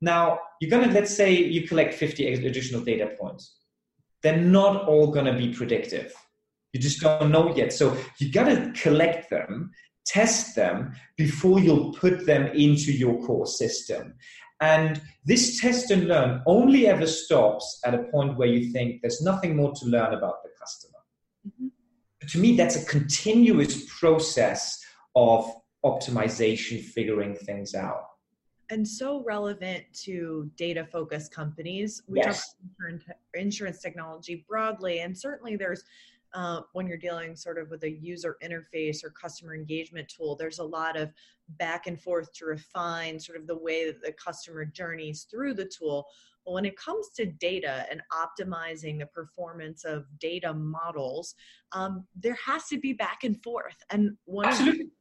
Now, 0.02 0.40
you're 0.60 0.70
going 0.70 0.88
to, 0.88 0.94
let's 0.94 1.16
say 1.16 1.34
you 1.34 1.68
collect 1.68 1.94
50 1.94 2.34
additional 2.34 2.82
data 2.82 3.12
points. 3.20 3.58
They're 4.22 4.38
not 4.38 4.88
all 4.88 5.08
going 5.08 5.26
to 5.26 5.34
be 5.34 5.54
predictive 5.54 6.14
you 6.74 6.80
just 6.80 7.00
don't 7.00 7.32
know 7.32 7.56
yet. 7.56 7.72
So 7.72 7.96
you 8.18 8.32
got 8.32 8.46
to 8.46 8.74
collect 8.76 9.30
them, 9.30 9.72
test 10.06 10.56
them 10.56 10.94
before 11.16 11.60
you'll 11.60 11.94
put 11.94 12.26
them 12.26 12.48
into 12.48 12.92
your 12.92 13.24
core 13.26 13.46
system. 13.46 14.16
And 14.60 15.02
this 15.26 15.60
test 15.60 15.92
and 15.92 16.08
learn 16.08 16.42
only 16.46 16.88
ever 16.88 17.06
stops 17.06 17.80
at 17.86 17.94
a 17.94 18.04
point 18.04 18.38
where 18.38 18.48
you 18.48 18.72
think 18.72 19.02
there's 19.02 19.22
nothing 19.22 19.56
more 19.56 19.74
to 19.74 19.86
learn 19.86 20.14
about 20.14 20.44
the 20.44 20.50
customer. 20.60 21.00
Mm-hmm. 21.48 21.68
To 22.28 22.38
me, 22.40 22.56
that's 22.56 22.76
a 22.76 22.86
continuous 22.86 23.86
process 24.00 24.82
of 25.16 25.52
optimization, 25.86 26.82
figuring 26.82 27.36
things 27.36 27.76
out. 27.76 28.06
And 28.70 28.88
so 28.88 29.22
relevant 29.24 29.84
to 30.06 30.50
data 30.56 30.86
focused 30.86 31.34
companies. 31.34 32.02
We 32.08 32.20
yes. 32.20 32.56
talk 32.80 33.02
insurance 33.34 33.82
technology 33.82 34.46
broadly, 34.48 35.02
and 35.02 35.16
certainly 35.16 35.58
there's 35.58 35.84
uh, 36.34 36.62
when 36.74 36.88
you're 36.88 36.98
dealing 36.98 37.36
sort 37.36 37.58
of 37.58 37.70
with 37.70 37.84
a 37.84 37.90
user 37.90 38.38
interface 38.44 39.04
or 39.04 39.12
customer 39.12 39.54
engagement 39.54 40.08
tool, 40.10 40.36
there's 40.36 40.60
a 40.60 40.64
lot 40.64 40.98
of 40.98 41.12
back 41.60 41.88
and 41.88 42.02
forth 42.02 42.34
to 42.34 42.46
refine 42.46 43.20
sort 43.20 43.38
of 43.38 43.46
the 43.46 43.58
way 43.58 43.86
that 43.86 44.02
the 44.02 44.12
customer 44.14 44.66
journeys 44.66 45.28
through 45.30 45.54
the 45.54 45.66
tool. 45.66 46.08
But 46.46 46.54
when 46.54 46.66
it 46.66 46.76
comes 46.76 47.10
to 47.18 47.26
data 47.26 47.86
and 47.90 48.02
optimizing 48.12 49.00
the 49.00 49.06
performance 49.06 49.86
of 49.86 50.06
data 50.20 50.54
models, 50.54 51.36
um, 51.72 52.06
there 52.16 52.38
has 52.46 52.68
to 52.68 52.80
be 52.80 52.94
back 52.94 53.24
and 53.24 53.42
forth. 53.44 53.78
And 53.92 54.18
one 54.26 54.48
Absolutely. 54.48 54.82
of 54.82 54.88
the 54.88 54.92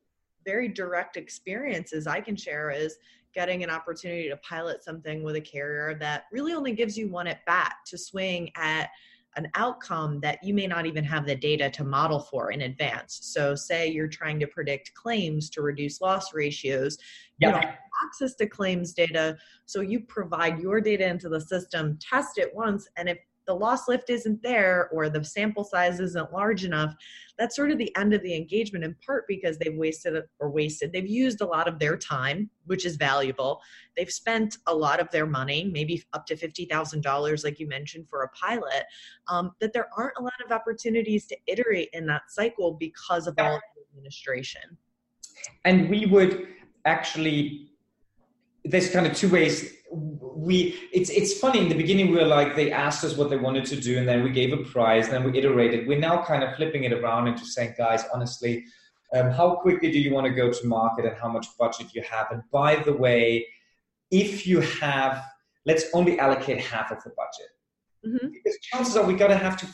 very 0.50 0.68
direct 0.68 1.16
experiences 1.16 2.06
I 2.06 2.20
can 2.20 2.36
share 2.36 2.70
is 2.70 2.96
getting 3.34 3.62
an 3.62 3.70
opportunity 3.70 4.28
to 4.28 4.36
pilot 4.38 4.84
something 4.84 5.22
with 5.22 5.36
a 5.36 5.40
carrier 5.40 5.94
that 5.98 6.24
really 6.30 6.52
only 6.52 6.72
gives 6.72 6.98
you 6.98 7.08
one 7.08 7.26
at 7.26 7.44
bat 7.46 7.74
to 7.86 7.96
swing 7.96 8.50
at 8.56 8.90
an 9.36 9.48
outcome 9.54 10.20
that 10.20 10.42
you 10.42 10.52
may 10.54 10.66
not 10.66 10.86
even 10.86 11.04
have 11.04 11.26
the 11.26 11.34
data 11.34 11.70
to 11.70 11.84
model 11.84 12.20
for 12.20 12.50
in 12.50 12.62
advance. 12.62 13.20
So, 13.22 13.54
say 13.54 13.88
you're 13.88 14.08
trying 14.08 14.38
to 14.40 14.46
predict 14.46 14.94
claims 14.94 15.48
to 15.50 15.62
reduce 15.62 16.00
loss 16.00 16.34
ratios, 16.34 16.98
you 17.38 17.48
yep. 17.48 17.54
have 17.54 17.74
access 18.04 18.34
to 18.36 18.46
claims 18.46 18.92
data. 18.92 19.36
So, 19.66 19.80
you 19.80 20.00
provide 20.00 20.58
your 20.58 20.80
data 20.80 21.06
into 21.06 21.28
the 21.28 21.40
system, 21.40 21.98
test 22.00 22.38
it 22.38 22.54
once, 22.54 22.88
and 22.96 23.08
if 23.08 23.18
the 23.46 23.54
loss 23.54 23.88
lift 23.88 24.10
isn't 24.10 24.42
there 24.42 24.88
or 24.92 25.08
the 25.08 25.24
sample 25.24 25.64
size 25.64 26.00
isn't 26.00 26.32
large 26.32 26.64
enough 26.64 26.94
that's 27.38 27.56
sort 27.56 27.70
of 27.70 27.78
the 27.78 27.94
end 27.96 28.12
of 28.12 28.22
the 28.22 28.34
engagement 28.34 28.84
in 28.84 28.94
part 29.04 29.24
because 29.26 29.58
they've 29.58 29.76
wasted 29.76 30.22
or 30.38 30.50
wasted 30.50 30.92
they've 30.92 31.08
used 31.08 31.40
a 31.40 31.46
lot 31.46 31.66
of 31.68 31.78
their 31.78 31.96
time 31.96 32.50
which 32.66 32.86
is 32.86 32.96
valuable. 32.96 33.60
They've 33.96 34.10
spent 34.10 34.58
a 34.66 34.74
lot 34.74 35.00
of 35.00 35.10
their 35.10 35.26
money 35.26 35.68
maybe 35.72 36.02
up 36.12 36.26
to 36.26 36.36
$50000 36.36 37.44
like 37.44 37.60
you 37.60 37.68
mentioned 37.68 38.08
for 38.08 38.22
a 38.22 38.28
pilot 38.28 38.84
um, 39.28 39.52
that 39.60 39.72
there 39.72 39.88
aren't 39.96 40.18
a 40.18 40.22
lot 40.22 40.32
of 40.44 40.52
opportunities 40.52 41.26
to 41.26 41.36
iterate 41.46 41.90
in 41.92 42.06
that 42.06 42.22
cycle 42.28 42.72
because 42.78 43.26
of 43.26 43.34
all 43.38 43.56
of 43.56 43.62
the 43.76 43.82
administration. 43.90 44.62
And 45.64 45.88
we 45.88 46.06
would 46.06 46.48
actually 46.84 47.71
there's 48.64 48.90
kind 48.90 49.06
of 49.06 49.14
two 49.14 49.28
ways 49.28 49.74
we 49.90 50.78
it's 50.92 51.10
it's 51.10 51.38
funny 51.38 51.58
in 51.58 51.68
the 51.68 51.74
beginning 51.74 52.10
we 52.10 52.16
were 52.16 52.24
like 52.24 52.56
they 52.56 52.70
asked 52.72 53.04
us 53.04 53.16
what 53.16 53.28
they 53.28 53.36
wanted 53.36 53.64
to 53.64 53.76
do 53.76 53.98
and 53.98 54.08
then 54.08 54.22
we 54.22 54.30
gave 54.30 54.52
a 54.52 54.62
prize 54.64 55.06
and 55.06 55.14
then 55.14 55.24
we 55.24 55.38
iterated. 55.38 55.86
We're 55.86 55.98
now 55.98 56.22
kind 56.24 56.42
of 56.42 56.54
flipping 56.56 56.84
it 56.84 56.92
around 56.92 57.28
and 57.28 57.36
just 57.36 57.52
saying 57.52 57.74
guys 57.76 58.04
honestly 58.12 58.64
um, 59.14 59.30
how 59.30 59.56
quickly 59.56 59.90
do 59.90 59.98
you 59.98 60.12
want 60.12 60.26
to 60.26 60.32
go 60.32 60.50
to 60.50 60.66
market 60.66 61.04
and 61.04 61.16
how 61.16 61.28
much 61.28 61.46
budget 61.58 61.94
you 61.94 62.02
have? 62.02 62.30
And 62.30 62.42
by 62.50 62.76
the 62.76 62.92
way 62.92 63.46
if 64.10 64.46
you 64.46 64.60
have 64.60 65.22
let's 65.66 65.84
only 65.94 66.18
allocate 66.18 66.60
half 66.60 66.90
of 66.90 67.02
the 67.04 67.10
budget. 67.10 67.50
Mm-hmm. 68.04 68.30
because 68.32 68.58
chances 68.62 68.96
are 68.96 69.06
we're 69.06 69.16
going 69.16 69.30
to 69.30 69.36
have 69.36 69.56
to 69.58 69.66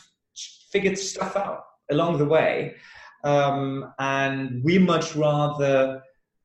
figure 0.71 0.95
stuff 0.95 1.35
out 1.35 1.63
along 1.89 2.19
the 2.19 2.25
way. 2.25 2.75
Um, 3.23 3.91
and 3.97 4.63
we 4.63 4.77
much 4.77 5.15
rather 5.15 6.03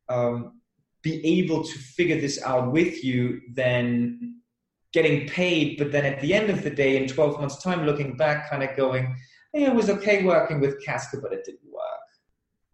um, 0.08 0.60
be 1.04 1.24
able 1.24 1.62
to 1.62 1.78
figure 1.78 2.20
this 2.20 2.42
out 2.42 2.72
with 2.72 3.04
you 3.04 3.40
than 3.52 4.40
getting 4.92 5.28
paid, 5.28 5.76
but 5.76 5.92
then 5.92 6.04
at 6.04 6.20
the 6.20 6.32
end 6.32 6.48
of 6.50 6.62
the 6.62 6.70
day, 6.70 6.96
in 6.96 7.06
12 7.06 7.40
months' 7.40 7.62
time, 7.62 7.84
looking 7.84 8.16
back, 8.16 8.48
kind 8.48 8.62
of 8.62 8.74
going, 8.76 9.14
hey, 9.52 9.64
it 9.64 9.74
was 9.74 9.90
okay 9.90 10.24
working 10.24 10.60
with 10.60 10.84
Kasko, 10.84 11.20
but 11.20 11.32
it 11.32 11.44
didn't 11.44 11.70
work. 11.70 11.82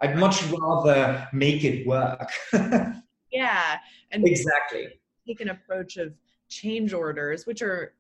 I'd 0.01 0.17
much 0.17 0.43
rather 0.45 1.29
make 1.33 1.65
it 1.65 1.87
work. 1.87 2.31
yeah. 3.33 3.79
And 4.13 4.27
exactly. 4.27 5.01
Take 5.27 5.41
an 5.41 5.51
approach 5.51 5.97
of 5.97 6.15
change 6.49 6.93
orders, 6.93 7.47
which 7.47 7.63
are 7.63 7.95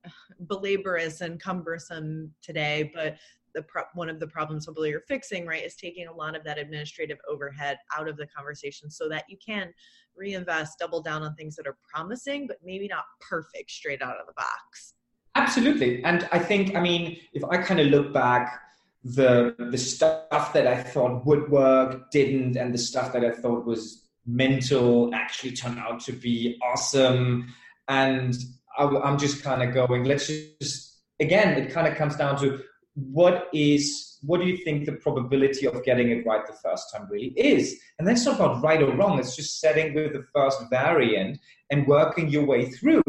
belaborious 0.47 1.21
and 1.23 1.40
cumbersome 1.40 2.33
today, 2.40 2.90
but 2.95 3.16
the 3.54 3.62
pro- 3.62 3.84
one 3.94 4.08
of 4.08 4.20
the 4.20 4.26
problems 4.26 4.66
hopefully 4.66 4.90
you're 4.90 5.00
fixing 5.08 5.46
right 5.46 5.64
is 5.64 5.74
taking 5.76 6.06
a 6.06 6.12
lot 6.12 6.36
of 6.36 6.44
that 6.44 6.58
administrative 6.58 7.18
overhead 7.28 7.78
out 7.96 8.08
of 8.08 8.16
the 8.16 8.26
conversation 8.26 8.90
so 8.90 9.08
that 9.08 9.24
you 9.28 9.36
can 9.44 9.72
reinvest 10.16 10.78
double 10.78 11.00
down 11.02 11.22
on 11.22 11.34
things 11.34 11.56
that 11.56 11.66
are 11.66 11.78
promising 11.92 12.46
but 12.46 12.58
maybe 12.64 12.88
not 12.88 13.04
perfect 13.20 13.70
straight 13.70 14.02
out 14.02 14.18
of 14.20 14.26
the 14.26 14.32
box. 14.34 14.94
Absolutely. 15.34 16.02
And 16.04 16.28
i 16.32 16.38
think 16.38 16.74
i 16.74 16.80
mean 16.80 17.18
if 17.32 17.44
i 17.44 17.56
kind 17.58 17.80
of 17.80 17.86
look 17.88 18.12
back 18.12 18.60
the 19.02 19.54
the 19.58 19.78
stuff 19.78 20.52
that 20.52 20.66
i 20.66 20.82
thought 20.82 21.24
would 21.24 21.50
work 21.50 22.10
didn't 22.10 22.56
and 22.56 22.74
the 22.74 22.78
stuff 22.78 23.12
that 23.14 23.24
i 23.24 23.30
thought 23.30 23.64
was 23.64 24.10
mental 24.26 25.14
actually 25.14 25.52
turned 25.52 25.78
out 25.78 26.00
to 26.00 26.12
be 26.12 26.58
awesome. 26.62 27.52
And 27.88 28.36
I, 28.78 28.84
i'm 28.84 29.18
just 29.18 29.42
kind 29.42 29.62
of 29.62 29.74
going 29.74 30.04
let's 30.04 30.28
just 30.28 31.00
again 31.18 31.60
it 31.60 31.72
kind 31.72 31.86
of 31.86 31.96
comes 31.96 32.16
down 32.16 32.38
to 32.40 32.62
what 32.94 33.48
is 33.53 34.18
what 34.22 34.40
do 34.40 34.46
you 34.46 34.59
think 34.59 34.85
the 34.85 34.92
probability 34.92 35.66
of 35.66 35.83
getting 35.83 36.11
it 36.11 36.26
right 36.26 36.46
the 36.46 36.53
first 36.53 36.92
time 36.92 37.09
really 37.11 37.33
is? 37.37 37.81
And 37.98 38.07
that's 38.07 38.26
not 38.26 38.35
about 38.37 38.62
right 38.62 38.83
or 38.83 38.94
wrong 38.94 39.18
it's 39.18 39.37
just 39.37 39.61
setting 39.61 39.94
with 39.94 40.12
the 40.12 40.24
first 40.35 40.59
variant 40.68 41.38
and 41.70 41.87
working 41.87 42.29
your 42.29 42.44
way 42.44 42.66
through. 42.70 43.03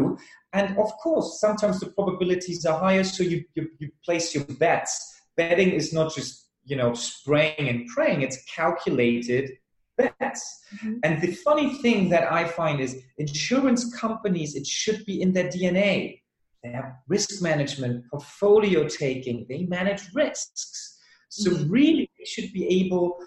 And 0.54 0.78
of 0.78 0.92
course 1.04 1.40
sometimes 1.42 1.80
the 1.80 1.88
probabilities 1.88 2.66
are 2.66 2.80
higher 2.80 3.04
so 3.04 3.24
you, 3.24 3.44
you, 3.56 3.70
you 3.80 3.90
place 4.06 4.34
your 4.34 4.46
bets. 4.46 5.22
Betting 5.36 5.72
is 5.72 5.92
not 5.94 6.14
just 6.14 6.42
you 6.66 6.76
know 6.76 6.94
spraying 6.94 7.68
and 7.70 7.88
praying 7.88 8.22
it's 8.22 8.44
calculated 8.46 9.52
bets. 9.98 10.64
Mm-hmm. 10.76 10.94
and 11.04 11.22
the 11.22 11.34
funny 11.34 11.76
thing 11.82 12.10
that 12.10 12.32
i 12.32 12.46
find 12.46 12.80
is 12.80 13.02
insurance 13.18 13.94
companies 13.94 14.56
it 14.56 14.66
should 14.66 15.06
be 15.06 15.22
in 15.22 15.34
their 15.34 15.50
dna 15.50 16.21
they 16.64 16.72
have 16.72 16.94
risk 17.08 17.42
management, 17.42 18.06
portfolio 18.10 18.88
taking, 18.88 19.46
they 19.50 19.64
manage 19.64 20.04
risks. 20.14 21.00
So 21.30 21.52
mm-hmm. 21.52 21.72
really 21.72 22.12
they 22.18 22.26
should 22.26 22.52
be 22.54 22.68
able 22.68 23.18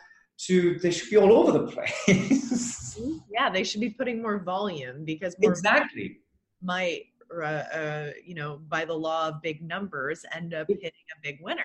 to 0.47 0.79
they 0.81 0.91
should 0.91 1.11
be 1.11 1.17
all 1.17 1.33
over 1.33 1.53
the 1.53 1.67
place. 1.67 2.99
yeah, 3.31 3.51
they 3.51 3.65
should 3.65 3.81
be 3.81 3.91
putting 3.91 4.21
more 4.21 4.39
volume 4.39 5.05
because 5.05 5.35
exactly 5.43 6.19
might 6.63 7.05
uh, 7.35 7.45
uh, 7.45 8.11
you 8.25 8.35
know 8.35 8.61
by 8.69 8.85
the 8.85 8.95
law 8.95 9.29
of 9.29 9.43
big 9.43 9.63
numbers 9.63 10.25
end 10.33 10.55
up 10.55 10.67
hitting 10.69 10.91
a 10.91 11.21
big 11.23 11.39
winner. 11.41 11.65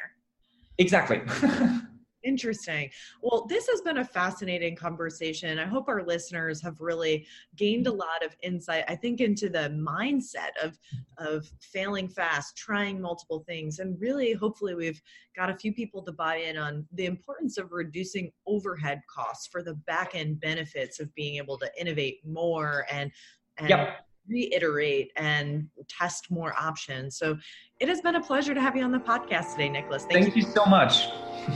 Exactly. 0.78 1.22
Interesting. 2.24 2.90
Well, 3.22 3.46
this 3.48 3.68
has 3.70 3.82
been 3.82 4.00
a 4.00 4.06
fascinating 4.06 4.76
conversation. 4.76 5.58
I 5.58 5.66
hope 5.66 5.88
our 5.88 6.04
listeners 6.04 6.62
have 6.62 6.82
really 6.82 7.26
gained 7.56 7.88
a 7.88 7.94
lot 7.94 8.26
of 8.26 8.36
insight, 8.44 8.84
I 8.90 8.96
think, 8.96 9.22
into 9.22 9.50
the 9.50 9.70
mindset 9.70 10.52
of, 10.62 10.78
of 11.18 11.50
failing 11.62 12.10
fast, 12.10 12.58
trying 12.58 13.00
multiple 13.00 13.44
things, 13.48 13.80
and 13.80 14.00
really, 14.02 14.34
hopefully, 14.34 14.76
we've 14.76 15.02
got 15.36 15.50
a 15.50 15.56
few 15.56 15.74
people 15.74 16.04
to 16.04 16.12
buy 16.12 16.38
in 16.38 16.58
on 16.58 16.86
the 16.94 17.06
importance 17.06 17.58
of 17.58 17.72
reducing 17.72 18.32
overhead 18.46 19.02
costs 19.10 19.48
for 19.48 19.64
the 19.64 19.76
back 19.76 20.12
end 20.14 20.42
benefits 20.42 21.00
of 21.00 21.14
being 21.16 21.38
able 21.38 21.58
to 21.58 21.72
innovate 21.80 22.20
more 22.26 22.86
and, 22.92 23.12
and 23.58 23.70
yep 23.70 24.09
reiterate 24.30 25.12
and 25.16 25.68
test 25.88 26.30
more 26.30 26.54
options. 26.60 27.18
So 27.18 27.38
it 27.80 27.90
has 27.90 28.02
been 28.02 28.16
a 28.16 28.22
pleasure 28.22 28.54
to 28.54 28.62
have 28.62 28.76
you 28.76 28.84
on 28.84 28.92
the 28.92 29.00
podcast 29.00 29.52
today, 29.52 29.70
Nicholas. 29.70 30.06
Thank, 30.06 30.24
Thank 30.26 30.36
you. 30.36 30.44
you 30.44 30.50
so 30.50 30.66
much. 30.66 31.08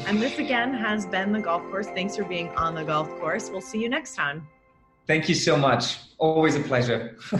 And 0.07 0.21
this 0.21 0.37
again 0.39 0.73
has 0.73 1.05
been 1.05 1.31
the 1.31 1.39
golf 1.39 1.61
course. 1.63 1.87
Thanks 1.87 2.15
for 2.15 2.23
being 2.23 2.49
on 2.49 2.75
the 2.75 2.83
golf 2.83 3.09
course. 3.19 3.49
We'll 3.49 3.61
see 3.61 3.79
you 3.79 3.89
next 3.89 4.15
time. 4.15 4.47
Thank 5.05 5.27
you 5.27 5.35
so 5.35 5.57
much. 5.57 5.99
Always 6.17 6.55
a 6.55 6.61
pleasure. 6.61 7.17